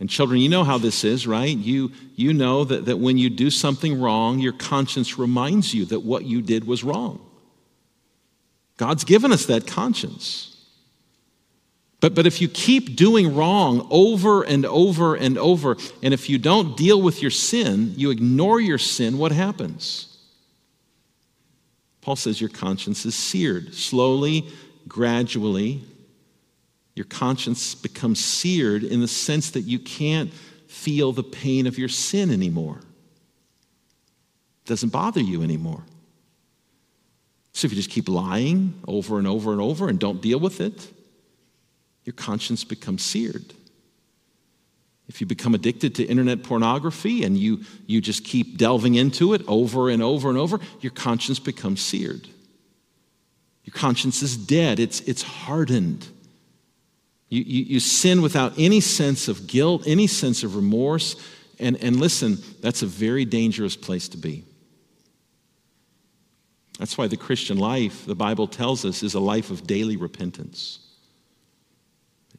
And 0.00 0.08
children, 0.08 0.40
you 0.40 0.48
know 0.48 0.64
how 0.64 0.78
this 0.78 1.04
is, 1.04 1.26
right? 1.26 1.56
You, 1.56 1.92
you 2.16 2.32
know 2.32 2.64
that, 2.64 2.86
that 2.86 2.98
when 2.98 3.18
you 3.18 3.30
do 3.30 3.50
something 3.50 4.00
wrong, 4.00 4.38
your 4.38 4.52
conscience 4.52 5.18
reminds 5.18 5.74
you 5.74 5.84
that 5.86 6.00
what 6.00 6.24
you 6.24 6.40
did 6.40 6.66
was 6.66 6.82
wrong. 6.82 7.20
God's 8.76 9.04
given 9.04 9.32
us 9.32 9.46
that 9.46 9.66
conscience. 9.66 10.53
But, 12.04 12.14
but 12.14 12.26
if 12.26 12.42
you 12.42 12.48
keep 12.48 12.96
doing 12.96 13.34
wrong 13.34 13.88
over 13.90 14.42
and 14.42 14.66
over 14.66 15.14
and 15.14 15.38
over, 15.38 15.78
and 16.02 16.12
if 16.12 16.28
you 16.28 16.36
don't 16.36 16.76
deal 16.76 17.00
with 17.00 17.22
your 17.22 17.30
sin, 17.30 17.94
you 17.96 18.10
ignore 18.10 18.60
your 18.60 18.76
sin, 18.76 19.16
what 19.16 19.32
happens? 19.32 20.14
Paul 22.02 22.16
says 22.16 22.42
your 22.42 22.50
conscience 22.50 23.06
is 23.06 23.14
seared. 23.14 23.72
Slowly, 23.72 24.46
gradually, 24.86 25.80
your 26.94 27.06
conscience 27.06 27.74
becomes 27.74 28.22
seared 28.22 28.84
in 28.84 29.00
the 29.00 29.08
sense 29.08 29.52
that 29.52 29.62
you 29.62 29.78
can't 29.78 30.30
feel 30.68 31.10
the 31.10 31.22
pain 31.22 31.66
of 31.66 31.78
your 31.78 31.88
sin 31.88 32.30
anymore. 32.30 32.80
It 34.66 34.68
doesn't 34.68 34.90
bother 34.90 35.22
you 35.22 35.42
anymore. 35.42 35.82
So 37.54 37.64
if 37.64 37.72
you 37.72 37.76
just 37.76 37.88
keep 37.88 38.10
lying 38.10 38.78
over 38.86 39.16
and 39.16 39.26
over 39.26 39.52
and 39.52 39.60
over 39.62 39.88
and 39.88 39.98
don't 39.98 40.20
deal 40.20 40.38
with 40.38 40.60
it, 40.60 40.90
your 42.04 42.14
conscience 42.14 42.64
becomes 42.64 43.02
seared. 43.02 43.54
If 45.08 45.20
you 45.20 45.26
become 45.26 45.54
addicted 45.54 45.94
to 45.96 46.04
internet 46.04 46.42
pornography 46.42 47.24
and 47.24 47.36
you, 47.36 47.60
you 47.86 48.00
just 48.00 48.24
keep 48.24 48.56
delving 48.56 48.94
into 48.94 49.34
it 49.34 49.42
over 49.46 49.90
and 49.90 50.02
over 50.02 50.30
and 50.30 50.38
over, 50.38 50.58
your 50.80 50.92
conscience 50.92 51.38
becomes 51.38 51.82
seared. 51.82 52.26
Your 53.64 53.74
conscience 53.74 54.22
is 54.22 54.36
dead, 54.36 54.78
it's, 54.78 55.00
it's 55.00 55.22
hardened. 55.22 56.06
You, 57.28 57.42
you, 57.42 57.64
you 57.64 57.80
sin 57.80 58.22
without 58.22 58.52
any 58.58 58.80
sense 58.80 59.28
of 59.28 59.46
guilt, 59.46 59.84
any 59.86 60.06
sense 60.06 60.42
of 60.42 60.56
remorse. 60.56 61.16
And, 61.58 61.76
and 61.82 61.96
listen, 61.96 62.38
that's 62.60 62.82
a 62.82 62.86
very 62.86 63.24
dangerous 63.24 63.76
place 63.76 64.08
to 64.08 64.18
be. 64.18 64.44
That's 66.78 66.98
why 66.98 67.06
the 67.06 67.16
Christian 67.16 67.56
life, 67.56 68.04
the 68.04 68.14
Bible 68.14 68.46
tells 68.46 68.84
us, 68.84 69.02
is 69.02 69.14
a 69.14 69.20
life 69.20 69.50
of 69.50 69.66
daily 69.66 69.96
repentance 69.96 70.83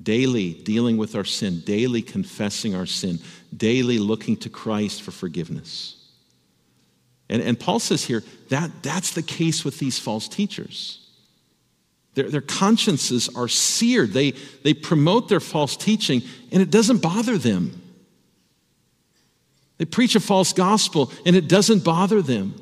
daily 0.02 0.54
dealing 0.54 0.98
with 0.98 1.16
our 1.16 1.24
sin, 1.24 1.62
daily 1.62 2.02
confessing 2.02 2.76
our 2.76 2.86
sin, 2.86 3.20
daily 3.56 3.98
looking 3.98 4.38
to 4.38 4.50
Christ 4.50 5.02
for 5.02 5.12
forgiveness. 5.12 5.96
And, 7.30 7.42
and 7.42 7.60
Paul 7.60 7.80
says 7.80 8.04
here 8.04 8.24
that 8.50 8.72
that's 8.84 9.12
the 9.12 9.24
case 9.24 9.66
with 9.66 9.80
these 9.80 9.98
false 9.98 10.28
teachers. 10.28 11.02
Their, 12.14 12.30
their 12.30 12.42
consciences 12.42 13.30
are 13.36 13.48
seared. 13.48 14.14
They, 14.14 14.32
they 14.64 14.74
promote 14.74 15.28
their 15.30 15.40
false 15.40 15.76
teaching, 15.76 16.22
and 16.52 16.62
it 16.62 16.72
doesn't 16.72 17.00
bother 17.02 17.38
them. 17.38 17.82
They 19.78 19.86
preach 19.86 20.16
a 20.16 20.22
false 20.22 20.54
gospel, 20.54 21.12
and 21.26 21.36
it 21.36 21.48
doesn't 21.48 21.84
bother 21.84 22.22
them. 22.22 22.56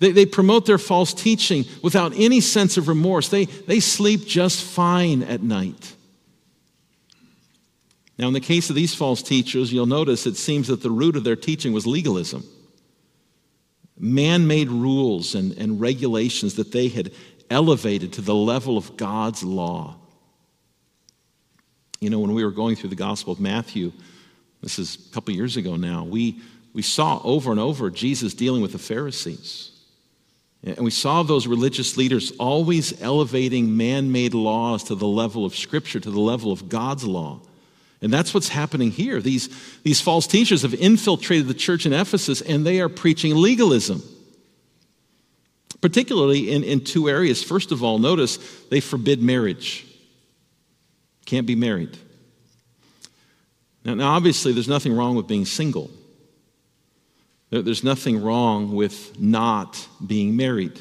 They, 0.00 0.12
they 0.12 0.26
promote 0.26 0.66
their 0.66 0.78
false 0.78 1.14
teaching 1.14 1.64
without 1.82 2.12
any 2.16 2.40
sense 2.40 2.76
of 2.76 2.88
remorse. 2.88 3.28
They, 3.28 3.44
they 3.44 3.80
sleep 3.80 4.26
just 4.26 4.64
fine 4.64 5.22
at 5.22 5.42
night. 5.42 5.94
Now, 8.18 8.26
in 8.28 8.34
the 8.34 8.40
case 8.40 8.68
of 8.68 8.76
these 8.76 8.94
false 8.94 9.22
teachers, 9.22 9.72
you'll 9.72 9.86
notice 9.86 10.26
it 10.26 10.36
seems 10.36 10.68
that 10.68 10.82
the 10.82 10.90
root 10.90 11.16
of 11.16 11.24
their 11.24 11.36
teaching 11.36 11.72
was 11.72 11.86
legalism. 11.86 12.44
Man 13.98 14.46
made 14.46 14.70
rules 14.70 15.34
and, 15.34 15.56
and 15.56 15.80
regulations 15.80 16.54
that 16.56 16.72
they 16.72 16.88
had 16.88 17.12
elevated 17.50 18.14
to 18.14 18.22
the 18.22 18.34
level 18.34 18.76
of 18.76 18.96
God's 18.96 19.42
law. 19.42 19.96
You 22.00 22.08
know, 22.08 22.18
when 22.18 22.32
we 22.32 22.44
were 22.44 22.50
going 22.50 22.76
through 22.76 22.90
the 22.90 22.96
Gospel 22.96 23.32
of 23.32 23.40
Matthew, 23.40 23.92
this 24.62 24.78
is 24.78 24.96
a 25.10 25.14
couple 25.14 25.34
years 25.34 25.58
ago 25.58 25.76
now, 25.76 26.04
we, 26.04 26.40
we 26.72 26.82
saw 26.82 27.20
over 27.22 27.50
and 27.50 27.60
over 27.60 27.90
Jesus 27.90 28.32
dealing 28.32 28.62
with 28.62 28.72
the 28.72 28.78
Pharisees. 28.78 29.69
And 30.62 30.78
we 30.80 30.90
saw 30.90 31.22
those 31.22 31.46
religious 31.46 31.96
leaders 31.96 32.32
always 32.32 33.00
elevating 33.00 33.76
man 33.76 34.12
made 34.12 34.34
laws 34.34 34.84
to 34.84 34.94
the 34.94 35.06
level 35.06 35.46
of 35.46 35.56
Scripture, 35.56 36.00
to 36.00 36.10
the 36.10 36.20
level 36.20 36.52
of 36.52 36.68
God's 36.68 37.04
law. 37.04 37.40
And 38.02 38.12
that's 38.12 38.32
what's 38.34 38.48
happening 38.48 38.90
here. 38.90 39.20
These, 39.20 39.48
these 39.82 40.00
false 40.00 40.26
teachers 40.26 40.62
have 40.62 40.74
infiltrated 40.74 41.48
the 41.48 41.54
church 41.54 41.86
in 41.86 41.92
Ephesus 41.92 42.40
and 42.40 42.64
they 42.64 42.80
are 42.80 42.88
preaching 42.88 43.34
legalism, 43.34 44.02
particularly 45.80 46.50
in, 46.50 46.62
in 46.62 46.82
two 46.82 47.08
areas. 47.08 47.42
First 47.42 47.72
of 47.72 47.82
all, 47.82 47.98
notice 47.98 48.36
they 48.68 48.80
forbid 48.80 49.22
marriage. 49.22 49.86
Can't 51.26 51.46
be 51.46 51.54
married. 51.54 51.96
Now, 53.84 53.94
now 53.94 54.12
obviously, 54.12 54.52
there's 54.52 54.68
nothing 54.68 54.94
wrong 54.94 55.14
with 55.14 55.26
being 55.26 55.46
single. 55.46 55.90
There's 57.50 57.82
nothing 57.82 58.22
wrong 58.22 58.72
with 58.72 59.18
not 59.20 59.88
being 60.04 60.36
married. 60.36 60.78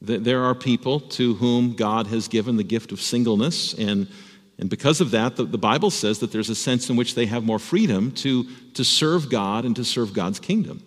There 0.00 0.42
are 0.44 0.54
people 0.54 1.00
to 1.00 1.34
whom 1.34 1.74
God 1.74 2.08
has 2.08 2.28
given 2.28 2.56
the 2.56 2.64
gift 2.64 2.92
of 2.92 3.00
singleness, 3.00 3.72
and, 3.72 4.08
and 4.58 4.68
because 4.68 5.00
of 5.00 5.12
that, 5.12 5.36
the, 5.36 5.44
the 5.44 5.58
Bible 5.58 5.90
says 5.90 6.18
that 6.18 6.32
there's 6.32 6.50
a 6.50 6.54
sense 6.54 6.90
in 6.90 6.96
which 6.96 7.14
they 7.14 7.26
have 7.26 7.44
more 7.44 7.58
freedom 7.58 8.12
to, 8.12 8.44
to 8.74 8.84
serve 8.84 9.30
God 9.30 9.64
and 9.64 9.74
to 9.76 9.84
serve 9.84 10.12
God's 10.12 10.38
kingdom. 10.38 10.82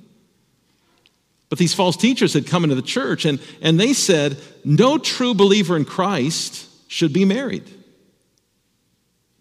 But 1.49 1.57
these 1.57 1.73
false 1.73 1.97
teachers 1.97 2.33
had 2.33 2.45
come 2.45 2.63
into 2.63 2.75
the 2.75 2.81
church 2.83 3.25
and, 3.25 3.39
and 3.61 3.79
they 3.79 3.93
said, 3.93 4.37
no 4.63 4.99
true 4.99 5.33
believer 5.33 5.75
in 5.75 5.85
Christ 5.85 6.67
should 6.87 7.11
be 7.11 7.25
married. 7.25 7.63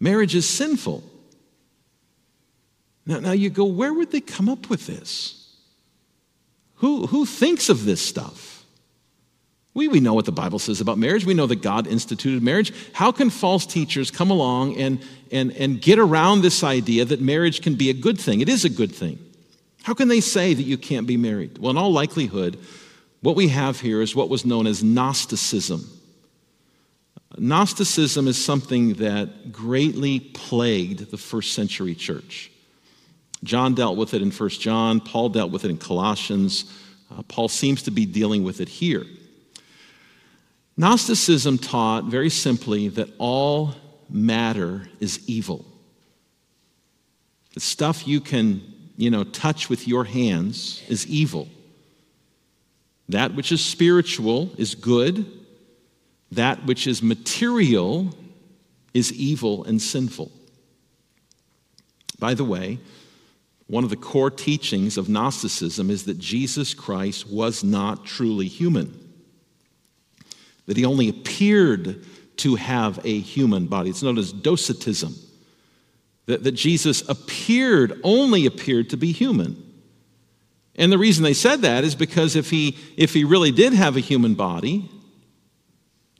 Marriage 0.01 0.35
is 0.35 0.49
sinful. 0.49 1.03
Now, 3.09 3.21
now 3.21 3.33
you 3.33 3.49
go, 3.49 3.65
where 3.65 3.93
would 3.93 4.13
they 4.13 4.21
come 4.21 4.51
up 4.51 4.69
with 4.69 4.87
this? 4.87 5.35
Who, 6.77 7.07
who 7.07 7.25
thinks 7.25 7.71
of 7.71 7.87
this 7.87 8.03
stuff? 8.03 8.65
We, 9.73 9.89
we 9.89 10.01
know 10.01 10.13
what 10.13 10.27
the 10.27 10.33
Bible 10.33 10.59
says 10.59 10.81
about 10.81 10.99
marriage. 10.99 11.25
We 11.25 11.35
know 11.35 11.47
that 11.47 11.63
God 11.63 11.87
instituted 11.87 12.43
marriage. 12.43 12.73
How 12.93 13.11
can 13.11 13.31
false 13.31 13.65
teachers 13.65 14.11
come 14.11 14.31
along 14.31 14.77
and, 14.77 15.01
and, 15.33 15.53
and 15.53 15.81
get 15.81 15.99
around 15.99 16.43
this 16.43 16.63
idea 16.63 17.07
that 17.07 17.21
marriage 17.21 17.63
can 17.63 17.77
be 17.77 17.89
a 17.89 17.95
good 17.95 18.21
thing? 18.21 18.43
It 18.43 18.49
is 18.49 18.67
a 18.67 18.71
good 18.71 18.95
thing. 18.95 19.19
How 19.85 19.95
can 19.95 20.09
they 20.09 20.21
say 20.21 20.53
that 20.53 20.63
you 20.63 20.77
can't 20.77 21.07
be 21.07 21.17
married? 21.17 21.59
Well, 21.59 21.71
in 21.71 21.79
all 21.79 21.93
likelihood, 21.93 22.59
what 23.23 23.37
we 23.37 23.49
have 23.49 23.81
here 23.81 24.03
is 24.03 24.15
what 24.15 24.29
was 24.29 24.45
known 24.45 24.67
as 24.67 24.85
Gnosticism. 24.85 25.89
Gnosticism 27.39 28.29
is 28.29 28.43
something 28.43 28.95
that 28.95 29.51
greatly 29.51 30.21
plagued 30.21 31.11
the 31.11 31.17
first 31.17 31.55
century 31.55 31.95
church. 31.95 32.51
John 33.45 33.75
dealt 33.75 33.97
with 33.97 34.15
it 34.15 34.23
in 34.23 34.31
1 34.31 34.49
John, 34.51 35.01
Paul 35.01 35.29
dealt 35.29 35.51
with 35.51 35.65
it 35.65 35.71
in 35.71 35.79
Colossians. 35.79 36.65
Uh, 37.11 37.23
Paul 37.23 37.49
seems 37.49 37.83
to 37.85 37.91
be 37.91 38.05
dealing 38.05 38.43
with 38.43 38.61
it 38.61 38.69
here. 38.69 39.05
Gnosticism 40.77 41.59
taught 41.59 42.05
very 42.05 42.31
simply 42.31 42.89
that 42.89 43.09
all 43.19 43.75
matter 44.09 44.89
is 45.01 45.29
evil. 45.29 45.65
The 47.55 47.61
stuff 47.61 48.07
you 48.07 48.21
can, 48.21 48.63
you 48.97 49.11
know, 49.11 49.25
touch 49.25 49.69
with 49.69 49.89
your 49.89 50.05
hands 50.05 50.83
is 50.89 51.07
evil. 51.07 51.49
That 53.09 53.35
which 53.35 53.51
is 53.53 53.65
spiritual 53.65 54.51
is 54.59 54.75
good. 54.75 55.27
That 56.31 56.65
which 56.67 56.87
is 56.87 57.03
material 57.03 58.15
is 58.95 59.13
evil 59.13 59.65
and 59.65 59.81
sinful. 59.81 60.31
By 62.19 62.35
the 62.35 62.45
way, 62.45 62.79
one 63.69 63.85
of 63.85 63.91
the 63.91 63.97
core 63.97 64.31
teachings 64.31 64.97
of 64.97 65.09
Gnosticism 65.09 65.91
is 65.91 66.05
that 66.05 66.19
Jesus 66.19 66.75
Christ 66.75 67.29
was 67.29 67.63
not 67.63 68.05
truly 68.05 68.49
human, 68.49 68.99
that 70.67 70.77
he 70.77 70.85
only 70.85 71.09
appeared 71.09 72.05
to 72.39 72.55
have 72.55 72.99
a 73.05 73.21
human 73.21 73.67
body. 73.67 73.91
It's 73.91 74.03
known 74.03 74.19
as 74.19 74.33
docetism, 74.33 75.15
that, 76.27 76.45
that 76.45 76.53
Jesus 76.53 77.07
appeared, 77.09 78.01
only 78.03 78.47
appeared 78.47 78.91
to 78.91 78.97
be 78.97 79.13
human. 79.13 79.63
And 80.75 80.91
the 80.91 80.99
reason 80.99 81.23
they 81.25 81.35
said 81.35 81.63
that 81.63 81.85
is 81.85 81.95
because 81.95 82.37
if 82.37 82.51
he, 82.51 82.79
if 82.97 83.13
he 83.13 83.25
really 83.25 83.51
did 83.51 83.75
have 83.75 83.97
a 83.97 84.01
human 84.01 84.35
body, 84.35 84.89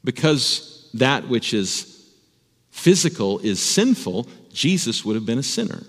because 0.05 0.91
that 0.95 1.29
which 1.29 1.55
is 1.55 2.13
physical 2.71 3.39
is 3.39 3.63
sinful, 3.63 4.29
Jesus 4.53 5.05
would 5.05 5.15
have 5.15 5.25
been 5.25 5.39
a 5.39 5.43
sinner. 5.43 5.85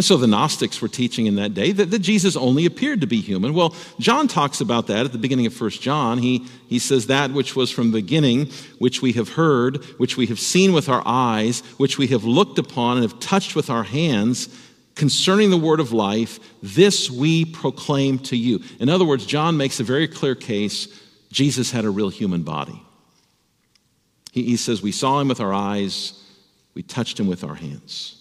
And 0.00 0.04
so 0.06 0.16
the 0.16 0.26
Gnostics 0.26 0.80
were 0.80 0.88
teaching 0.88 1.26
in 1.26 1.34
that 1.34 1.52
day 1.52 1.72
that, 1.72 1.90
that, 1.90 1.98
Jesus 1.98 2.34
only 2.34 2.64
appeared 2.64 3.02
to 3.02 3.06
be 3.06 3.20
human. 3.20 3.52
Well, 3.52 3.74
John 3.98 4.28
talks 4.28 4.62
about 4.62 4.86
that 4.86 5.04
at 5.04 5.12
the 5.12 5.18
beginning 5.18 5.44
of 5.44 5.60
1 5.60 5.68
John. 5.72 6.16
He, 6.16 6.46
he 6.68 6.78
says, 6.78 7.08
That 7.08 7.32
which 7.32 7.54
was 7.54 7.70
from 7.70 7.90
the 7.90 8.00
beginning, 8.00 8.50
which 8.78 9.02
we 9.02 9.12
have 9.12 9.28
heard, 9.28 9.84
which 9.98 10.16
we 10.16 10.24
have 10.28 10.40
seen 10.40 10.72
with 10.72 10.88
our 10.88 11.02
eyes, 11.04 11.60
which 11.76 11.98
we 11.98 12.06
have 12.06 12.24
looked 12.24 12.58
upon 12.58 12.96
and 12.96 13.02
have 13.02 13.20
touched 13.20 13.54
with 13.54 13.68
our 13.68 13.82
hands, 13.82 14.48
concerning 14.94 15.50
the 15.50 15.58
word 15.58 15.80
of 15.80 15.92
life, 15.92 16.40
this 16.62 17.10
we 17.10 17.44
proclaim 17.44 18.18
to 18.20 18.38
you. 18.38 18.60
In 18.78 18.88
other 18.88 19.04
words, 19.04 19.26
John 19.26 19.58
makes 19.58 19.80
a 19.80 19.84
very 19.84 20.08
clear 20.08 20.34
case 20.34 20.88
Jesus 21.30 21.72
had 21.72 21.84
a 21.84 21.90
real 21.90 22.08
human 22.08 22.42
body. 22.42 22.82
He, 24.32 24.44
he 24.44 24.56
says, 24.56 24.80
We 24.80 24.92
saw 24.92 25.20
him 25.20 25.28
with 25.28 25.40
our 25.40 25.52
eyes, 25.52 26.24
we 26.72 26.82
touched 26.82 27.20
him 27.20 27.26
with 27.26 27.44
our 27.44 27.56
hands. 27.56 28.16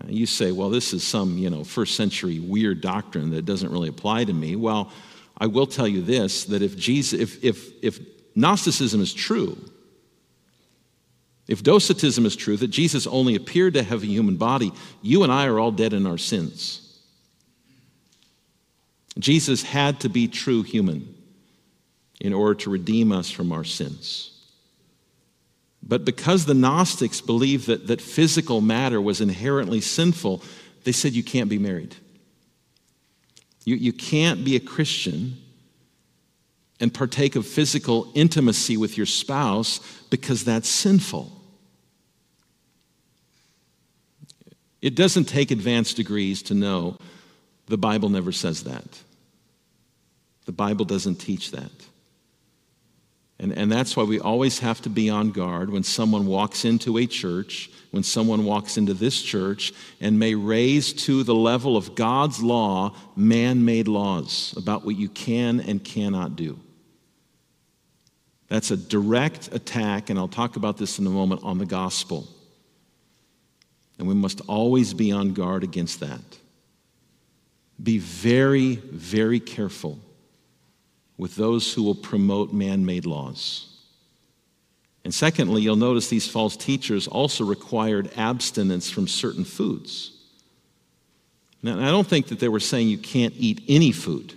Uh, 0.00 0.06
you 0.08 0.26
say, 0.26 0.52
well, 0.52 0.70
this 0.70 0.92
is 0.92 1.06
some, 1.06 1.36
you 1.36 1.50
know, 1.50 1.64
first 1.64 1.96
century 1.96 2.38
weird 2.38 2.80
doctrine 2.80 3.30
that 3.30 3.44
doesn't 3.44 3.70
really 3.70 3.88
apply 3.88 4.24
to 4.24 4.32
me. 4.32 4.56
Well, 4.56 4.90
I 5.38 5.46
will 5.46 5.66
tell 5.66 5.88
you 5.88 6.02
this 6.02 6.44
that 6.46 6.62
if 6.62 6.76
Jesus, 6.76 7.20
if, 7.20 7.44
if, 7.44 7.72
if 7.82 8.00
Gnosticism 8.34 9.00
is 9.00 9.12
true, 9.12 9.58
if 11.48 11.62
Docetism 11.62 12.24
is 12.24 12.36
true, 12.36 12.56
that 12.56 12.68
Jesus 12.68 13.06
only 13.06 13.34
appeared 13.34 13.74
to 13.74 13.82
have 13.82 14.02
a 14.02 14.06
human 14.06 14.36
body, 14.36 14.72
you 15.02 15.22
and 15.24 15.32
I 15.32 15.46
are 15.46 15.58
all 15.58 15.72
dead 15.72 15.92
in 15.92 16.06
our 16.06 16.18
sins. 16.18 16.78
Jesus 19.18 19.62
had 19.62 20.00
to 20.00 20.08
be 20.08 20.28
true 20.28 20.62
human 20.62 21.14
in 22.20 22.32
order 22.32 22.54
to 22.60 22.70
redeem 22.70 23.12
us 23.12 23.30
from 23.30 23.52
our 23.52 23.64
sins. 23.64 24.41
But 25.82 26.04
because 26.04 26.46
the 26.46 26.54
Gnostics 26.54 27.20
believed 27.20 27.66
that, 27.66 27.88
that 27.88 28.00
physical 28.00 28.60
matter 28.60 29.00
was 29.00 29.20
inherently 29.20 29.80
sinful, 29.80 30.42
they 30.84 30.92
said 30.92 31.12
you 31.12 31.24
can't 31.24 31.50
be 31.50 31.58
married. 31.58 31.96
You, 33.64 33.76
you 33.76 33.92
can't 33.92 34.44
be 34.44 34.56
a 34.56 34.60
Christian 34.60 35.36
and 36.80 36.92
partake 36.92 37.36
of 37.36 37.46
physical 37.46 38.10
intimacy 38.14 38.76
with 38.76 38.96
your 38.96 39.06
spouse 39.06 39.80
because 40.10 40.44
that's 40.44 40.68
sinful. 40.68 41.30
It 44.80 44.96
doesn't 44.96 45.26
take 45.26 45.52
advanced 45.52 45.96
degrees 45.96 46.42
to 46.44 46.54
know 46.54 46.98
the 47.66 47.78
Bible 47.78 48.08
never 48.08 48.32
says 48.32 48.64
that. 48.64 49.00
The 50.44 50.52
Bible 50.52 50.84
doesn't 50.84 51.16
teach 51.16 51.52
that. 51.52 51.70
And, 53.42 53.52
and 53.58 53.72
that's 53.72 53.96
why 53.96 54.04
we 54.04 54.20
always 54.20 54.60
have 54.60 54.80
to 54.82 54.88
be 54.88 55.10
on 55.10 55.32
guard 55.32 55.68
when 55.68 55.82
someone 55.82 56.26
walks 56.26 56.64
into 56.64 56.96
a 56.96 57.08
church, 57.08 57.70
when 57.90 58.04
someone 58.04 58.44
walks 58.44 58.76
into 58.76 58.94
this 58.94 59.20
church, 59.20 59.72
and 60.00 60.16
may 60.16 60.36
raise 60.36 60.92
to 61.06 61.24
the 61.24 61.34
level 61.34 61.76
of 61.76 61.96
God's 61.96 62.40
law 62.40 62.94
man 63.16 63.64
made 63.64 63.88
laws 63.88 64.54
about 64.56 64.84
what 64.84 64.94
you 64.94 65.08
can 65.08 65.58
and 65.58 65.82
cannot 65.82 66.36
do. 66.36 66.56
That's 68.46 68.70
a 68.70 68.76
direct 68.76 69.52
attack, 69.52 70.08
and 70.08 70.20
I'll 70.20 70.28
talk 70.28 70.54
about 70.54 70.78
this 70.78 71.00
in 71.00 71.06
a 71.08 71.10
moment, 71.10 71.42
on 71.42 71.58
the 71.58 71.66
gospel. 71.66 72.28
And 73.98 74.06
we 74.06 74.14
must 74.14 74.40
always 74.42 74.94
be 74.94 75.10
on 75.10 75.32
guard 75.32 75.64
against 75.64 75.98
that. 75.98 76.20
Be 77.82 77.98
very, 77.98 78.76
very 78.76 79.40
careful 79.40 79.98
with 81.22 81.36
those 81.36 81.72
who 81.72 81.84
will 81.84 81.94
promote 81.94 82.52
man 82.52 82.84
made 82.84 83.06
laws. 83.06 83.68
And 85.04 85.14
secondly, 85.14 85.62
you'll 85.62 85.76
notice 85.76 86.08
these 86.08 86.26
false 86.26 86.56
teachers 86.56 87.06
also 87.06 87.44
required 87.44 88.10
abstinence 88.16 88.90
from 88.90 89.06
certain 89.06 89.44
foods. 89.44 90.10
Now, 91.62 91.78
I 91.78 91.92
don't 91.92 92.08
think 92.08 92.26
that 92.26 92.40
they 92.40 92.48
were 92.48 92.58
saying 92.58 92.88
you 92.88 92.98
can't 92.98 93.34
eat 93.36 93.62
any 93.68 93.92
food. 93.92 94.34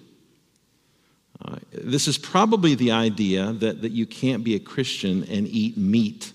Uh, 1.44 1.56
this 1.72 2.08
is 2.08 2.20
probably 2.20 2.76
the 2.76 2.92
idea 2.92 3.54
that, 3.54 3.82
that 3.82 3.92
you 3.92 4.06
can't 4.06 4.44
be 4.44 4.54
a 4.54 4.60
Christian 4.60 5.24
and 5.24 5.48
eat 5.48 5.78
meat. 5.78 6.34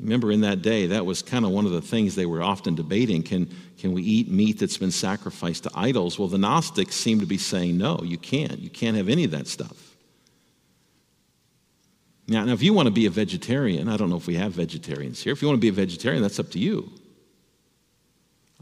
Remember, 0.00 0.30
in 0.30 0.42
that 0.42 0.62
day, 0.62 0.86
that 0.86 1.04
was 1.04 1.22
kind 1.22 1.44
of 1.44 1.50
one 1.50 1.66
of 1.66 1.72
the 1.72 1.80
things 1.80 2.14
they 2.14 2.26
were 2.26 2.42
often 2.42 2.76
debating. 2.76 3.22
Can, 3.22 3.52
can 3.78 3.92
we 3.92 4.02
eat 4.02 4.30
meat 4.30 4.60
that's 4.60 4.78
been 4.78 4.92
sacrificed 4.92 5.64
to 5.64 5.70
idols? 5.74 6.18
Well, 6.18 6.28
the 6.28 6.38
Gnostics 6.38 6.94
seem 6.94 7.18
to 7.18 7.26
be 7.26 7.38
saying, 7.38 7.76
no, 7.76 8.00
you 8.04 8.16
can't. 8.16 8.60
You 8.60 8.70
can't 8.70 8.96
have 8.96 9.08
any 9.08 9.24
of 9.24 9.32
that 9.32 9.48
stuff. 9.48 9.96
Now, 12.28 12.44
now, 12.44 12.52
if 12.52 12.62
you 12.62 12.74
want 12.74 12.86
to 12.86 12.92
be 12.92 13.06
a 13.06 13.10
vegetarian, 13.10 13.88
I 13.88 13.96
don't 13.96 14.10
know 14.10 14.16
if 14.16 14.26
we 14.26 14.36
have 14.36 14.52
vegetarians 14.52 15.22
here. 15.22 15.32
If 15.32 15.42
you 15.42 15.48
want 15.48 15.56
to 15.56 15.60
be 15.62 15.70
a 15.70 15.72
vegetarian, 15.72 16.22
that's 16.22 16.38
up 16.38 16.50
to 16.50 16.58
you. 16.58 16.92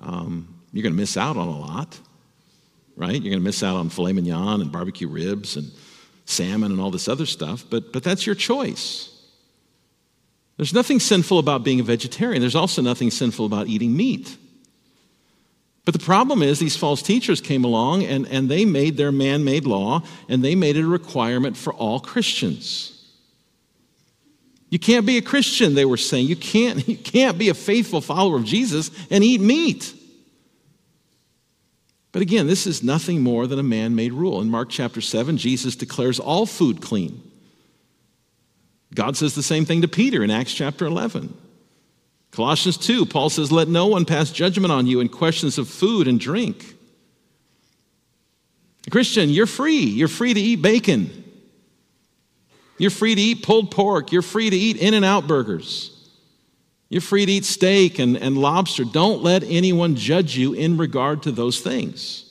Um, 0.00 0.62
you're 0.72 0.84
going 0.84 0.94
to 0.94 0.98
miss 0.98 1.16
out 1.16 1.36
on 1.36 1.48
a 1.48 1.58
lot, 1.58 1.98
right? 2.96 3.12
You're 3.12 3.20
going 3.30 3.32
to 3.32 3.40
miss 3.40 3.62
out 3.62 3.76
on 3.76 3.88
filet 3.88 4.12
mignon 4.12 4.60
and 4.60 4.70
barbecue 4.70 5.08
ribs 5.08 5.56
and 5.56 5.70
salmon 6.26 6.70
and 6.70 6.80
all 6.80 6.90
this 6.90 7.08
other 7.08 7.26
stuff, 7.26 7.64
but, 7.68 7.92
but 7.92 8.02
that's 8.02 8.24
your 8.24 8.34
choice. 8.34 9.15
There's 10.56 10.72
nothing 10.72 11.00
sinful 11.00 11.38
about 11.38 11.64
being 11.64 11.80
a 11.80 11.82
vegetarian. 11.82 12.40
There's 12.40 12.54
also 12.54 12.80
nothing 12.80 13.10
sinful 13.10 13.44
about 13.44 13.66
eating 13.66 13.96
meat. 13.96 14.36
But 15.84 15.92
the 15.94 16.00
problem 16.00 16.42
is, 16.42 16.58
these 16.58 16.76
false 16.76 17.00
teachers 17.00 17.40
came 17.40 17.62
along 17.62 18.02
and, 18.02 18.26
and 18.26 18.48
they 18.48 18.64
made 18.64 18.96
their 18.96 19.12
man 19.12 19.44
made 19.44 19.66
law 19.66 20.02
and 20.28 20.42
they 20.42 20.54
made 20.54 20.76
it 20.76 20.82
a 20.82 20.88
requirement 20.88 21.56
for 21.56 21.72
all 21.72 22.00
Christians. 22.00 22.92
You 24.68 24.80
can't 24.80 25.06
be 25.06 25.16
a 25.16 25.22
Christian, 25.22 25.74
they 25.74 25.84
were 25.84 25.96
saying. 25.96 26.26
You 26.26 26.36
can't, 26.36 26.86
you 26.88 26.96
can't 26.96 27.38
be 27.38 27.50
a 27.50 27.54
faithful 27.54 28.00
follower 28.00 28.36
of 28.36 28.44
Jesus 28.44 28.90
and 29.10 29.22
eat 29.22 29.40
meat. 29.40 29.94
But 32.10 32.22
again, 32.22 32.46
this 32.46 32.66
is 32.66 32.82
nothing 32.82 33.22
more 33.22 33.46
than 33.46 33.58
a 33.58 33.62
man 33.62 33.94
made 33.94 34.12
rule. 34.12 34.40
In 34.40 34.48
Mark 34.48 34.70
chapter 34.70 35.02
7, 35.02 35.36
Jesus 35.36 35.76
declares 35.76 36.18
all 36.18 36.46
food 36.46 36.80
clean. 36.80 37.22
God 38.96 39.16
says 39.16 39.34
the 39.34 39.42
same 39.42 39.66
thing 39.66 39.82
to 39.82 39.88
Peter 39.88 40.24
in 40.24 40.30
Acts 40.30 40.54
chapter 40.54 40.86
11. 40.86 41.36
Colossians 42.32 42.78
2, 42.78 43.06
Paul 43.06 43.30
says, 43.30 43.52
Let 43.52 43.68
no 43.68 43.86
one 43.86 44.06
pass 44.06 44.30
judgment 44.30 44.72
on 44.72 44.86
you 44.86 45.00
in 45.00 45.08
questions 45.08 45.58
of 45.58 45.68
food 45.68 46.08
and 46.08 46.18
drink. 46.18 46.74
Christian, 48.90 49.28
you're 49.28 49.46
free. 49.46 49.84
You're 49.84 50.08
free 50.08 50.32
to 50.32 50.40
eat 50.40 50.62
bacon. 50.62 51.24
You're 52.78 52.90
free 52.90 53.14
to 53.14 53.20
eat 53.20 53.42
pulled 53.42 53.70
pork. 53.70 54.12
You're 54.12 54.22
free 54.22 54.48
to 54.48 54.56
eat 54.56 54.78
In 54.78 54.94
N 54.94 55.04
Out 55.04 55.26
burgers. 55.26 55.92
You're 56.88 57.02
free 57.02 57.26
to 57.26 57.32
eat 57.32 57.44
steak 57.44 57.98
and, 57.98 58.16
and 58.16 58.38
lobster. 58.38 58.84
Don't 58.84 59.22
let 59.22 59.42
anyone 59.42 59.96
judge 59.96 60.36
you 60.36 60.54
in 60.54 60.76
regard 60.76 61.24
to 61.24 61.32
those 61.32 61.60
things. 61.60 62.22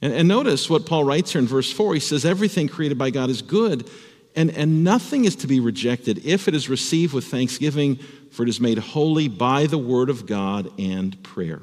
And, 0.00 0.12
and 0.12 0.26
notice 0.26 0.68
what 0.68 0.86
Paul 0.86 1.04
writes 1.04 1.32
here 1.32 1.40
in 1.40 1.46
verse 1.46 1.70
4. 1.70 1.94
He 1.94 2.00
says, 2.00 2.24
Everything 2.24 2.66
created 2.68 2.98
by 2.98 3.10
God 3.10 3.30
is 3.30 3.42
good 3.42 3.88
and, 4.36 4.50
and 4.50 4.82
nothing 4.82 5.24
is 5.24 5.36
to 5.36 5.46
be 5.46 5.60
rejected 5.60 6.24
if 6.24 6.48
it 6.48 6.54
is 6.54 6.68
received 6.68 7.14
with 7.14 7.26
thanksgiving, 7.26 7.96
for 8.30 8.42
it 8.42 8.48
is 8.48 8.60
made 8.60 8.78
holy 8.78 9.28
by 9.28 9.66
the 9.66 9.78
word 9.78 10.10
of 10.10 10.26
God 10.26 10.70
and 10.78 11.20
prayer. 11.22 11.62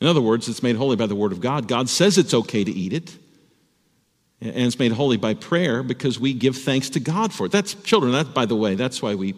In 0.00 0.06
other 0.06 0.20
words, 0.20 0.48
it's 0.48 0.62
made 0.62 0.76
holy 0.76 0.96
by 0.96 1.06
the 1.06 1.14
word 1.14 1.32
of 1.32 1.40
God. 1.40 1.68
God 1.68 1.88
says 1.88 2.18
it's 2.18 2.34
okay 2.34 2.64
to 2.64 2.70
eat 2.72 2.92
it. 2.92 3.16
And 4.40 4.54
it's 4.54 4.78
made 4.78 4.92
holy 4.92 5.16
by 5.16 5.34
prayer 5.34 5.82
because 5.82 6.20
we 6.20 6.34
give 6.34 6.56
thanks 6.56 6.90
to 6.90 7.00
God 7.00 7.32
for 7.32 7.46
it. 7.46 7.52
That's 7.52 7.74
children, 7.74 8.12
that 8.12 8.34
by 8.34 8.44
the 8.44 8.56
way, 8.56 8.74
that's 8.74 9.00
why 9.00 9.14
we 9.14 9.34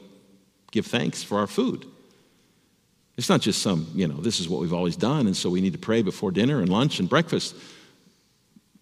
give 0.72 0.86
thanks 0.86 1.22
for 1.22 1.38
our 1.38 1.46
food. 1.46 1.86
It's 3.16 3.28
not 3.28 3.40
just 3.40 3.62
some, 3.62 3.88
you 3.94 4.08
know, 4.08 4.16
this 4.16 4.40
is 4.40 4.48
what 4.48 4.60
we've 4.60 4.72
always 4.72 4.96
done, 4.96 5.26
and 5.26 5.36
so 5.36 5.50
we 5.50 5.60
need 5.60 5.72
to 5.72 5.78
pray 5.78 6.02
before 6.02 6.30
dinner 6.30 6.60
and 6.60 6.68
lunch 6.68 6.98
and 6.98 7.08
breakfast 7.08 7.54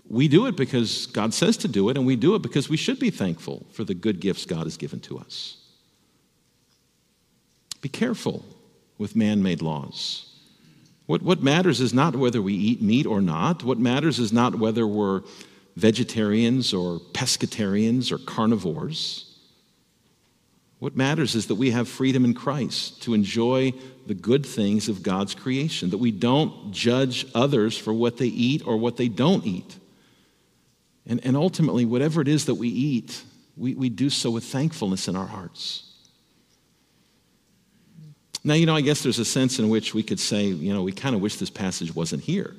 We 0.09 0.29
do 0.29 0.47
it 0.47 0.57
because 0.57 1.07
God 1.07 1.35
says 1.35 1.57
to 1.59 1.69
do 1.69 1.89
it, 1.89 1.97
and 1.97 2.07
we 2.07 2.17
do 2.17 2.35
it 2.35 2.43
because 2.43 2.69
we 2.69 2.77
should 2.77 2.99
be 2.99 3.11
thankful 3.11 3.67
for 3.73 3.85
the 3.85 3.95
good 3.95 4.21
gifts 4.21 4.45
God 4.45 4.65
has 4.65 4.77
given 4.77 5.01
to 5.01 5.19
us. 5.19 5.57
Be 7.81 7.89
careful 7.89 8.45
with 8.99 9.17
man 9.17 9.43
made 9.43 9.63
laws. 9.63 10.33
What, 11.07 11.23
what 11.23 11.43
matters 11.43 11.81
is 11.81 11.95
not 11.95 12.17
whether 12.17 12.43
we 12.43 12.55
eat 12.55 12.83
meat 12.83 13.07
or 13.07 13.21
not. 13.21 13.63
What 13.63 13.79
matters 13.79 14.19
is 14.19 14.33
not 14.33 14.57
whether 14.57 14.87
we're 14.87 15.23
vegetarians 15.77 16.73
or 16.73 16.99
pescatarians 16.99 18.11
or 18.11 18.19
carnivores. 18.19 19.37
What 20.79 20.97
matters 20.97 21.35
is 21.35 21.47
that 21.47 21.55
we 21.55 21.71
have 21.71 21.89
freedom 21.89 22.25
in 22.25 22.35
Christ 22.35 23.03
to 23.03 23.15
enjoy 23.15 23.73
the 24.07 24.15
good 24.15 24.45
things 24.45 24.89
of 24.89 25.03
God's 25.03 25.35
creation, 25.35 25.91
that 25.91 25.99
we 25.99 26.11
don't 26.11 26.71
judge 26.71 27.27
others 27.35 27.79
for 27.79 27.93
what 27.93 28.19
they 28.19 28.27
eat 28.27 28.67
or 28.67 28.77
what 28.77 28.97
they 28.97 29.09
don't 29.09 29.45
eat. 29.47 29.79
And, 31.07 31.25
and 31.25 31.37
ultimately, 31.37 31.85
whatever 31.85 32.21
it 32.21 32.29
is 32.29 32.47
that 32.47 32.55
we 32.55 32.69
eat, 32.69 33.23
we, 33.57 33.75
we 33.75 33.89
do 33.89 34.11
so 34.11 34.31
with 34.31 34.45
thankfulness 34.45 35.09
in 35.09 35.17
our 35.17 35.27
hearts. 35.27 35.85
Now, 38.43 38.55
you 38.55 38.67
know, 38.67 38.77
I 38.77 38.81
guess 38.81 39.03
there's 39.03 39.19
a 39.19 39.25
sense 39.25 39.59
in 39.59 39.69
which 39.69 39.95
we 39.95 40.03
could 40.03 40.21
say, 40.21 40.45
you 40.45 40.73
know, 40.73 40.83
we 40.83 40.93
kind 40.93 41.15
of 41.15 41.21
wish 41.21 41.37
this 41.37 41.51
passage 41.51 41.95
wasn't 41.95 42.23
here. 42.23 42.55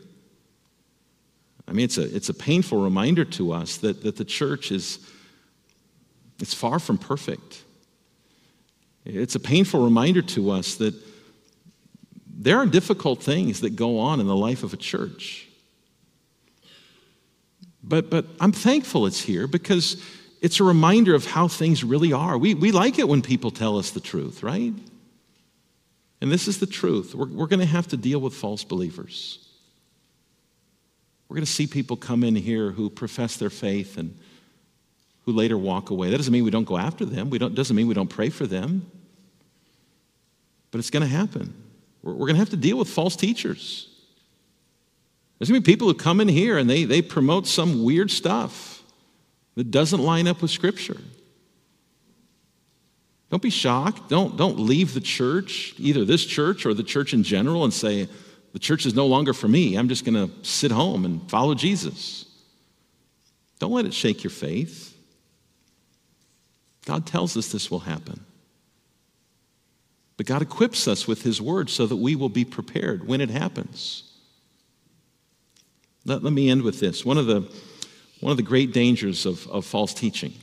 I 1.68 1.74
mean, 1.74 1.86
it's 1.86 1.98
a, 1.98 2.16
it's 2.16 2.30
a 2.30 2.34
painful 2.34 2.82
reminder 2.82 3.26
to 3.26 3.52
us 3.52 3.78
that, 3.78 4.04
that 4.04 4.16
the 4.16 4.26
church 4.26 4.72
is 4.72 5.00
it's 6.40 6.54
far 6.54 6.80
from 6.80 6.98
perfect. 6.98 7.64
It's 9.06 9.36
a 9.36 9.40
painful 9.40 9.84
reminder 9.84 10.22
to 10.22 10.52
us 10.52 10.76
that 10.76 10.94
there 12.28 12.58
are 12.58 12.66
difficult 12.66 13.24
things 13.24 13.62
that 13.62 13.76
go 13.76 14.00
on 14.00 14.20
in 14.20 14.28
the 14.28 14.36
life 14.36 14.64
of 14.64 14.74
a 14.74 14.78
church. 14.78 15.47
But, 17.88 18.10
but 18.10 18.26
I'm 18.40 18.52
thankful 18.52 19.06
it's 19.06 19.22
here 19.22 19.48
because 19.48 20.04
it's 20.42 20.60
a 20.60 20.64
reminder 20.64 21.16
of 21.16 21.26
how 21.26 21.48
things 21.48 21.84
really 21.84 22.12
are. 22.12 22.38
We, 22.38 22.54
we 22.54 22.72
like 22.72 23.00
it 23.00 23.08
when 23.08 23.22
people 23.22 23.50
tell 23.50 23.78
us 23.78 23.92
the 23.92 24.00
truth, 24.00 24.44
right? 24.44 24.74
And 26.20 26.32
this 26.32 26.48
is 26.48 26.60
the 26.60 26.66
truth. 26.66 27.16
We're, 27.16 27.28
we're 27.28 27.48
going 27.48 27.60
to 27.60 27.66
have 27.66 27.88
to 27.90 27.98
deal 27.98 28.20
with 28.20 28.34
false 28.34 28.64
believers. 28.64 29.48
We're 31.30 31.36
going 31.36 31.46
to 31.46 31.52
see 31.52 31.68
people 31.68 31.96
come 31.96 32.24
in 32.24 32.36
here 32.36 32.72
who 32.72 32.90
profess 32.90 33.38
their 33.38 33.50
faith 33.50 33.98
and 33.98 34.18
who 35.26 35.32
later 35.32 35.58
walk 35.58 35.90
away. 35.90 36.10
That 36.10 36.18
doesn't 36.18 36.32
mean 36.32 36.44
we 36.44 36.52
don't 36.52 36.66
go 36.66 36.78
after 36.78 37.06
them. 37.06 37.30
We 37.30 37.38
don't, 37.38 37.56
doesn't 37.56 37.76
mean 37.76 37.88
we 37.88 37.94
don't 37.94 38.10
pray 38.10 38.30
for 38.30 38.48
them. 38.48 38.90
But 40.72 40.80
it's 40.80 40.90
going 40.90 41.04
to 41.04 41.10
happen. 41.10 41.54
We're, 42.02 42.14
we're 42.14 42.28
going 42.28 42.36
to 42.36 42.40
have 42.40 42.50
to 42.50 42.58
deal 42.58 42.78
with 42.78 42.90
false 42.90 43.16
teachers. 43.16 43.87
There's 45.38 45.50
going 45.50 45.62
to 45.62 45.66
be 45.66 45.72
people 45.72 45.88
who 45.88 45.94
come 45.94 46.20
in 46.20 46.28
here 46.28 46.58
and 46.58 46.70
they, 46.70 46.84
they 46.84 47.02
promote 47.02 47.48
some 47.48 47.84
weird 47.84 48.10
stuff 48.10 48.82
that 49.56 49.72
doesn't 49.72 50.00
line 50.00 50.28
up 50.28 50.42
with 50.42 50.52
Scripture. 50.52 50.98
Don't 53.30 53.42
be 53.42 53.50
shocked. 53.50 54.10
Don't, 54.10 54.38
don't 54.38 54.60
leave 54.60 54.94
the 54.94 55.02
church, 55.02 55.74
either 55.78 56.06
this 56.06 56.26
church 56.26 56.66
or 56.66 56.74
the 56.74 56.84
church 56.84 57.14
in 57.14 57.24
general, 57.24 57.64
and 57.64 57.74
say, 57.74 58.08
the 58.54 58.60
church 58.60 58.86
is 58.86 58.96
no 58.96 59.06
longer 59.06 59.34
for 59.34 59.48
me. 59.48 59.76
I'm 59.76 59.90
just 59.90 60.06
going 60.06 60.16
to 60.16 60.34
sit 60.44 60.72
home 60.72 61.06
and 61.06 61.30
follow 61.30 61.54
Jesus. 61.54 62.26
Don't 63.60 63.72
let 63.72 63.86
it 63.86 63.94
shake 63.94 64.24
your 64.24 64.32
faith. 64.32 64.96
God 66.86 67.06
tells 67.06 67.36
us 67.36 67.52
this 67.52 67.70
will 67.70 67.82
happen. 67.82 68.24
But 70.16 70.26
God 70.26 70.42
equips 70.42 70.88
us 70.88 71.08
with 71.08 71.22
His 71.22 71.42
word 71.42 71.70
so 71.70 71.86
that 71.86 71.98
we 71.98 72.16
will 72.16 72.30
be 72.30 72.46
prepared 72.46 73.08
when 73.08 73.22
it 73.22 73.30
happens. 73.30 74.07
Let, 76.08 76.24
let 76.24 76.34
me 76.34 76.50
end 76.50 76.64
with 76.64 76.80
this. 76.80 77.06
One 77.06 77.20
of 77.20 77.28
the, 77.28 77.48
one 78.22 78.32
of 78.32 78.38
the 78.38 78.44
great 78.44 78.74
dangers 78.74 79.28
of, 79.28 79.46
of 79.50 79.66
false 79.66 79.94
teaching 79.94 80.34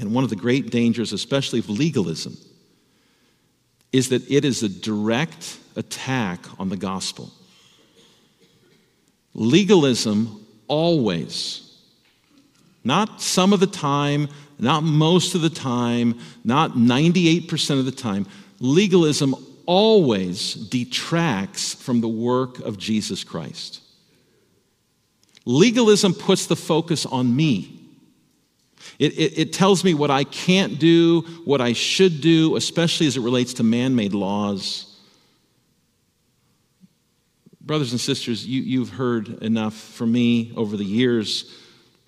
and 0.00 0.14
one 0.14 0.24
of 0.24 0.30
the 0.30 0.36
great 0.36 0.70
dangers, 0.70 1.12
especially 1.12 1.58
of 1.58 1.68
legalism, 1.68 2.36
is 3.92 4.08
that 4.10 4.28
it 4.30 4.44
is 4.44 4.62
a 4.62 4.68
direct 4.68 5.58
attack 5.76 6.40
on 6.58 6.68
the 6.68 6.76
gospel. 6.76 7.32
Legalism 9.34 10.44
always, 10.68 11.80
not 12.82 13.22
some 13.22 13.52
of 13.52 13.60
the 13.60 13.66
time, 13.66 14.28
not 14.58 14.82
most 14.82 15.34
of 15.34 15.40
the 15.40 15.50
time, 15.50 16.18
not 16.44 16.72
98% 16.72 17.78
of 17.78 17.84
the 17.84 17.92
time, 17.92 18.26
legalism 18.60 19.34
always 19.66 20.54
detracts 20.54 21.74
from 21.74 22.00
the 22.00 22.08
work 22.08 22.58
of 22.60 22.78
Jesus 22.78 23.24
Christ. 23.24 23.80
Legalism 25.44 26.14
puts 26.14 26.46
the 26.46 26.56
focus 26.56 27.04
on 27.06 27.34
me. 27.34 27.80
It, 28.98 29.12
it, 29.18 29.38
it, 29.38 29.52
tells 29.52 29.82
me 29.82 29.94
what 29.94 30.10
I 30.10 30.24
can't 30.24 30.78
do, 30.78 31.22
what 31.44 31.60
I 31.60 31.72
should 31.72 32.20
do, 32.20 32.56
especially 32.56 33.06
as 33.06 33.16
it 33.16 33.20
relates 33.20 33.54
to 33.54 33.62
man 33.62 33.96
made 33.96 34.14
laws. 34.14 34.98
Brothers 37.60 37.92
and 37.92 38.00
sisters, 38.00 38.46
you, 38.46 38.62
you've 38.62 38.90
heard 38.90 39.42
enough 39.42 39.74
from 39.74 40.12
me 40.12 40.52
over 40.56 40.76
the 40.76 40.84
years 40.84 41.50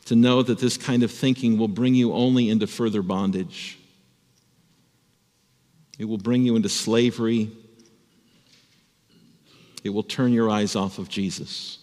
to 0.05 0.15
know 0.15 0.43
that 0.43 0.59
this 0.59 0.77
kind 0.77 1.03
of 1.03 1.11
thinking 1.11 1.59
will 1.59 1.69
bring 1.69 1.95
you 1.95 2.13
only 2.13 2.51
into 2.51 2.67
further 2.67 3.03
bondage. 3.03 3.79
It 5.99 6.05
will 6.05 6.19
bring 6.19 6.43
you 6.43 6.57
into 6.57 6.69
slavery. 6.69 7.51
It 9.83 9.91
will 9.91 10.03
turn 10.03 10.33
your 10.33 10.51
eyes 10.51 10.77
off 10.77 10.99
of 10.99 11.09
Jesus. 11.09 11.79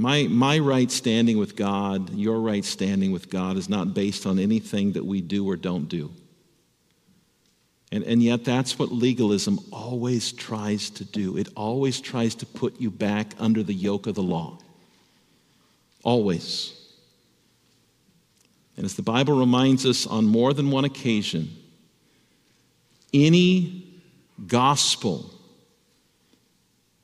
My, 0.00 0.22
my 0.28 0.58
right 0.58 0.90
standing 0.90 1.36
with 1.36 1.56
God, 1.56 2.14
your 2.14 2.40
right 2.40 2.64
standing 2.64 3.12
with 3.12 3.28
God, 3.28 3.58
is 3.58 3.68
not 3.68 3.92
based 3.92 4.24
on 4.24 4.38
anything 4.38 4.92
that 4.92 5.04
we 5.04 5.20
do 5.20 5.46
or 5.46 5.56
don't 5.56 5.90
do. 5.90 6.10
And, 7.92 8.02
and 8.04 8.22
yet, 8.22 8.42
that's 8.42 8.78
what 8.78 8.90
legalism 8.90 9.58
always 9.70 10.32
tries 10.32 10.88
to 10.90 11.04
do. 11.04 11.36
It 11.36 11.48
always 11.54 12.00
tries 12.00 12.34
to 12.36 12.46
put 12.46 12.80
you 12.80 12.90
back 12.90 13.34
under 13.38 13.62
the 13.62 13.74
yoke 13.74 14.06
of 14.06 14.14
the 14.14 14.22
law. 14.22 14.56
Always. 16.02 16.72
And 18.78 18.86
as 18.86 18.94
the 18.94 19.02
Bible 19.02 19.38
reminds 19.38 19.84
us 19.84 20.06
on 20.06 20.24
more 20.24 20.54
than 20.54 20.70
one 20.70 20.86
occasion, 20.86 21.50
any 23.12 24.00
gospel 24.46 25.30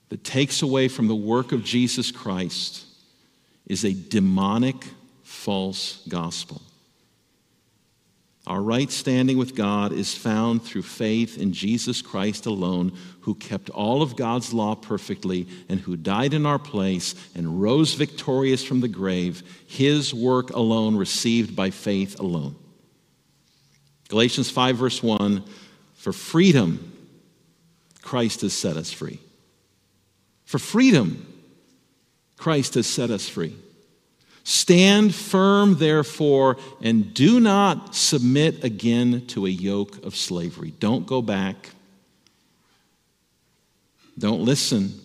that 0.09 0.25
takes 0.25 0.63
away 0.63 0.89
from 0.89 1.09
the 1.09 1.15
work 1.15 1.53
of 1.53 1.63
Jesus 1.63 2.11
Christ 2.11 2.86
is 3.67 3.85
a 3.85 3.93
demonic 3.93 4.77
false 5.23 6.03
gospel. 6.09 6.63
Our 8.47 8.63
right 8.63 8.91
standing 8.91 9.39
with 9.39 9.57
God 9.57 9.93
is 9.93 10.15
found 10.15 10.63
through 10.63 10.83
faith 10.83 11.37
in 11.37 11.53
Jesus 11.53 12.01
Christ 12.01 12.47
alone, 12.47 12.97
who 13.23 13.35
kept 13.35 13.71
all 13.71 14.03
of 14.03 14.15
God's 14.15 14.53
law 14.53 14.77
perfectly 14.77 15.49
and 15.69 15.81
who 15.81 15.97
died 15.97 16.33
in 16.33 16.47
our 16.47 16.61
place 16.61 17.17
and 17.35 17.61
rose 17.61 17.95
victorious 17.95 18.65
from 18.65 18.81
the 18.81 18.89
grave, 18.89 19.43
his 19.67 20.15
work 20.15 20.51
alone 20.51 20.95
received 20.95 21.57
by 21.57 21.71
faith 21.71 22.21
alone. 22.21 22.55
Galatians 24.09 24.49
5, 24.49 24.77
verse 24.77 25.03
1 25.03 25.43
For 25.95 26.13
freedom, 26.13 26.93
Christ 28.03 28.43
has 28.43 28.53
set 28.53 28.77
us 28.77 28.93
free. 28.93 29.19
For 30.45 30.61
freedom, 30.61 31.36
Christ 32.37 32.75
has 32.75 32.87
set 32.87 33.11
us 33.11 33.29
free. 33.29 33.57
Stand 34.44 35.12
firm, 35.12 35.77
therefore, 35.77 36.57
and 36.81 37.12
do 37.12 37.40
not 37.40 37.96
submit 37.96 38.62
again 38.62 39.27
to 39.29 39.44
a 39.46 39.49
yoke 39.49 40.05
of 40.05 40.14
slavery. 40.14 40.72
Don't 40.79 41.05
go 41.05 41.20
back. 41.20 41.70
Don't 44.16 44.42
listen 44.42 45.01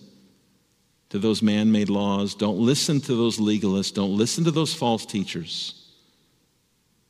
to 1.10 1.18
those 1.18 1.42
man 1.42 1.72
made 1.72 1.90
laws. 1.90 2.36
Don't 2.36 2.58
listen 2.58 3.00
to 3.00 3.16
those 3.16 3.38
legalists. 3.38 3.92
Don't 3.92 4.16
listen 4.16 4.44
to 4.44 4.52
those 4.52 4.72
false 4.74 5.04
teachers. 5.04 5.90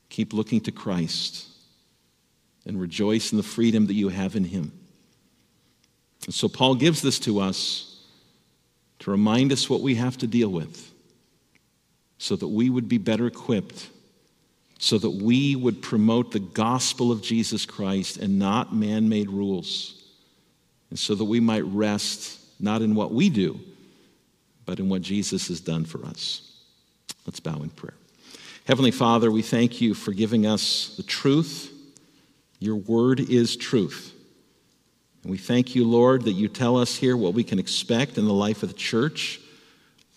Keep 0.08 0.32
looking 0.32 0.60
to 0.62 0.72
Christ 0.72 1.46
and 2.64 2.80
rejoice 2.80 3.32
in 3.32 3.36
the 3.36 3.42
freedom 3.42 3.86
that 3.88 3.94
you 3.94 4.08
have 4.08 4.36
in 4.36 4.44
Him. 4.44 4.72
And 6.24 6.34
so, 6.34 6.48
Paul 6.48 6.76
gives 6.76 7.02
this 7.02 7.18
to 7.20 7.40
us 7.40 7.91
to 9.03 9.11
remind 9.11 9.50
us 9.50 9.68
what 9.68 9.80
we 9.80 9.96
have 9.96 10.16
to 10.16 10.28
deal 10.28 10.48
with 10.48 10.92
so 12.18 12.36
that 12.36 12.46
we 12.46 12.70
would 12.70 12.88
be 12.88 12.98
better 12.98 13.26
equipped, 13.26 13.88
so 14.78 14.96
that 14.96 15.11
we 15.11 15.57
would 15.57 15.82
promote 15.82 16.30
the 16.30 16.38
gospel 16.38 17.11
of 17.11 17.20
Jesus 17.20 17.66
Christ 17.66 18.16
and 18.16 18.38
not 18.38 18.72
man 18.72 19.09
made 19.09 19.28
rules, 19.28 20.00
and 20.88 20.96
so 20.96 21.16
that 21.16 21.24
we 21.24 21.40
might 21.40 21.64
rest 21.64 22.38
not 22.61 22.80
in 22.80 22.94
what 22.94 23.12
we 23.12 23.28
do, 23.28 23.59
but 24.66 24.78
in 24.78 24.88
what 24.88 25.03
Jesus 25.03 25.48
has 25.48 25.61
done 25.61 25.84
for 25.84 26.07
us. 26.07 26.61
Let's 27.26 27.40
bow 27.40 27.61
in 27.61 27.70
prayer. 27.70 27.96
Heavenly 28.68 28.92
Father, 28.92 29.32
we 29.32 29.42
thank 29.42 29.80
you 29.80 29.94
for 29.94 30.12
giving 30.12 30.46
us 30.46 30.94
the 30.96 31.03
truth. 31.03 31.72
Your 32.61 32.76
word 32.76 33.18
is 33.18 33.57
truth. 33.57 34.11
And 35.22 35.30
we 35.30 35.38
thank 35.38 35.74
you, 35.74 35.84
Lord, 35.84 36.22
that 36.24 36.32
you 36.32 36.48
tell 36.48 36.76
us 36.76 36.96
here 36.96 37.16
what 37.16 37.34
we 37.34 37.44
can 37.44 37.58
expect 37.58 38.18
in 38.18 38.24
the 38.24 38.32
life 38.32 38.62
of 38.62 38.68
the 38.70 38.74
church 38.74 39.40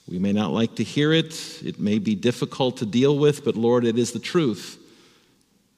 We 0.08 0.20
may 0.20 0.34
not 0.34 0.52
like 0.52 0.76
to 0.76 0.84
hear 0.84 1.14
it, 1.14 1.64
it 1.64 1.80
may 1.80 1.98
be 1.98 2.14
difficult 2.14 2.78
to 2.78 2.86
deal 2.86 3.18
with, 3.18 3.44
but 3.44 3.56
Lord, 3.56 3.86
it 3.86 3.98
is 3.98 4.12
the 4.12 4.20
truth. 4.20 4.78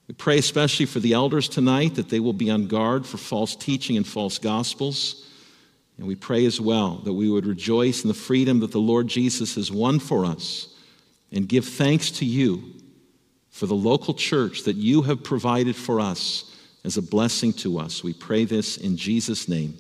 We 0.08 0.14
pray 0.14 0.38
especially 0.38 0.86
for 0.86 1.00
the 1.00 1.14
elders 1.14 1.48
tonight 1.48 1.96
that 1.96 2.10
they 2.10 2.20
will 2.20 2.34
be 2.34 2.50
on 2.50 2.68
guard 2.68 3.06
for 3.06 3.18
false 3.18 3.56
teaching 3.56 3.96
and 3.98 4.08
false 4.08 4.38
gospels. 4.38 5.26
And 5.98 6.08
we 6.08 6.16
pray 6.16 6.46
as 6.46 6.62
well 6.62 6.96
that 7.06 7.14
we 7.14 7.30
would 7.30 7.46
rejoice 7.46 8.04
in 8.04 8.08
the 8.08 8.14
freedom 8.14 8.60
that 8.60 8.72
the 8.72 8.80
Lord 8.80 9.08
Jesus 9.08 9.56
has 9.56 9.72
won 9.72 10.00
for 10.00 10.26
us 10.26 10.74
and 11.32 11.48
give 11.48 11.66
thanks 11.66 12.12
to 12.12 12.26
you 12.26 12.74
for 13.50 13.66
the 13.66 13.76
local 13.76 14.14
church 14.14 14.64
that 14.64 14.76
you 14.76 15.02
have 15.04 15.24
provided 15.24 15.76
for 15.76 16.00
us 16.00 16.54
as 16.88 16.96
a 16.96 17.02
blessing 17.02 17.52
to 17.52 17.78
us. 17.78 18.02
We 18.02 18.14
pray 18.14 18.46
this 18.46 18.78
in 18.78 18.96
Jesus' 18.96 19.50
name. 19.50 19.76